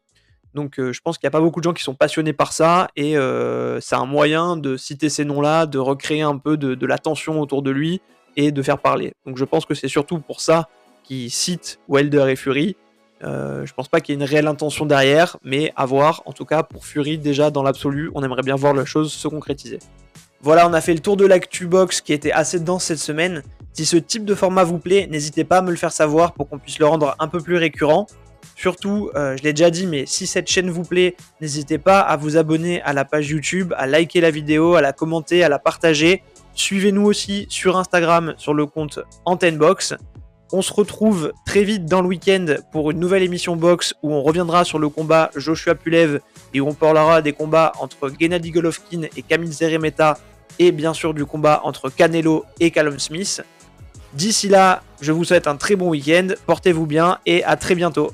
donc 0.54 0.80
euh, 0.80 0.92
je 0.92 1.02
pense 1.02 1.18
qu'il 1.18 1.28
n'y 1.28 1.30
a 1.30 1.32
pas 1.32 1.42
beaucoup 1.42 1.60
de 1.60 1.64
gens 1.64 1.74
qui 1.74 1.84
sont 1.84 1.94
passionnés 1.94 2.34
par 2.34 2.52
ça, 2.52 2.88
et 2.96 3.18
euh, 3.18 3.80
c'est 3.80 3.96
un 3.96 4.06
moyen 4.06 4.58
de 4.58 4.76
citer 4.76 5.10
ces 5.10 5.24
noms-là, 5.24 5.68
de 5.68 5.78
recréer 5.78 6.22
un 6.24 6.38
peu 6.38 6.58
de, 6.58 6.86
la 6.86 6.98
tension 6.98 7.40
autour 7.40 7.62
de 7.62 7.70
lui, 7.70 8.02
et 8.36 8.52
de 8.52 8.62
faire 8.62 8.80
parler. 8.80 9.14
Donc 9.26 9.38
je 9.38 9.46
pense 9.46 9.66
que 9.66 9.74
c'est 9.74 9.88
surtout 9.88 10.20
pour 10.20 10.42
ça 10.42 10.68
qu'il 11.04 11.30
cite 11.32 11.80
Wilder 11.88 12.26
et 12.30 12.36
Fury, 12.36 12.76
euh, 13.24 13.66
je 13.66 13.74
pense 13.74 13.88
pas 13.88 14.00
qu'il 14.00 14.14
y 14.14 14.18
ait 14.18 14.22
une 14.22 14.30
réelle 14.30 14.48
intention 14.48 14.86
derrière, 14.86 15.38
mais 15.44 15.72
à 15.76 15.86
voir. 15.86 16.22
En 16.26 16.34
tout 16.34 16.46
cas, 16.46 16.64
pour 16.64 16.86
Fury, 16.86 17.18
déjà 17.18 17.50
dans 17.52 17.64
l'absolu, 17.64 18.12
on 18.16 18.24
aimerait 18.24 18.44
bien 18.44 18.56
voir 18.56 18.74
la 18.74 18.86
chose 18.86 19.12
se 19.12 19.28
concrétiser. 19.28 19.80
Voilà, 20.42 20.68
on 20.68 20.74
a 20.74 20.82
fait 20.82 20.94
le 20.94 21.00
tour 21.00 21.18
de 21.18 21.26
l'actu 21.26 21.66
box 21.66 22.02
qui 22.02 22.14
était 22.14 22.32
assez 22.32 22.60
dense 22.60 22.86
cette 22.86 23.00
semaine. 23.00 23.42
Si 23.74 23.86
ce 23.86 23.98
type 23.98 24.24
de 24.24 24.36
format 24.36 24.64
vous 24.64 24.78
plaît, 24.78 25.08
n'hésitez 25.10 25.44
pas 25.44 25.58
à 25.58 25.62
me 25.62 25.72
le 25.72 25.78
faire 25.78 25.92
savoir 25.92 26.34
pour 26.34 26.48
qu'on 26.48 26.60
puisse 26.60 26.80
le 26.80 26.86
rendre 26.86 27.16
un 27.20 27.28
peu 27.28 27.42
plus 27.42 27.58
récurrent. 27.58 28.08
Surtout, 28.56 29.12
euh, 29.16 29.36
je 29.38 29.44
l'ai 29.44 29.54
déjà 29.54 29.70
dit, 29.70 29.86
mais 29.86 30.06
si 30.08 30.26
cette 30.26 30.50
chaîne 30.50 30.70
vous 30.70 30.84
plaît, 30.84 31.16
n'hésitez 31.42 31.78
pas 31.78 32.00
à 32.00 32.18
vous 32.18 32.38
abonner 32.38 32.82
à 32.82 32.94
la 32.94 33.06
page 33.06 33.30
YouTube, 33.30 33.74
à 33.78 33.86
liker 33.86 34.22
la 34.22 34.32
vidéo, 34.32 34.76
à 34.76 34.82
la 34.82 34.94
commenter, 34.94 35.44
à 35.44 35.50
la 35.50 35.60
partager. 35.60 36.24
Suivez-nous 36.56 37.04
aussi 37.04 37.46
sur 37.50 37.78
Instagram 37.78 38.34
sur 38.38 38.56
le 38.56 38.66
compte 38.66 39.00
Antenne 39.26 39.58
Box. 39.58 39.94
On 40.54 40.62
se 40.62 40.72
retrouve 40.72 41.34
très 41.46 41.63
vite 41.63 41.86
dans 41.86 42.01
le 42.01 42.08
week-end 42.08 42.46
pour 42.72 42.92
une 42.92 43.00
nouvelle 43.00 43.22
émission 43.22 43.58
box 43.58 43.94
où 44.01 44.13
on 44.13 44.24
reviendra 44.24 44.63
sur 44.63 44.80
le 44.80 44.88
combat 44.88 45.30
Joshua 45.36 45.75
Pulev 45.75 46.22
et 46.54 46.62
où 46.62 46.68
on 46.70 46.74
parlera 46.74 47.22
des 47.22 47.34
combats 47.34 47.74
entre 47.82 48.10
Gennady 48.18 48.51
Golovkin 48.51 49.04
et 49.18 49.22
Camille 49.24 49.51
Zeremeta 49.51 50.18
et 50.58 50.72
bien 50.72 50.94
sûr 50.94 51.13
du 51.13 51.25
combat 51.25 51.60
entre 51.66 51.89
Canelo 51.89 52.46
et 52.62 52.72
Callum 52.72 52.98
Smith. 52.98 53.42
D'ici 54.13 54.48
là, 54.48 54.84
je 55.01 55.12
vous 55.12 55.25
souhaite 55.25 55.48
un 55.48 55.58
très 55.58 55.75
bon 55.75 55.89
week-end, 55.89 56.30
portez-vous 56.46 56.86
bien 56.86 57.20
et 57.25 57.44
à 57.44 57.58
très 57.58 57.75
bientôt. 57.75 58.13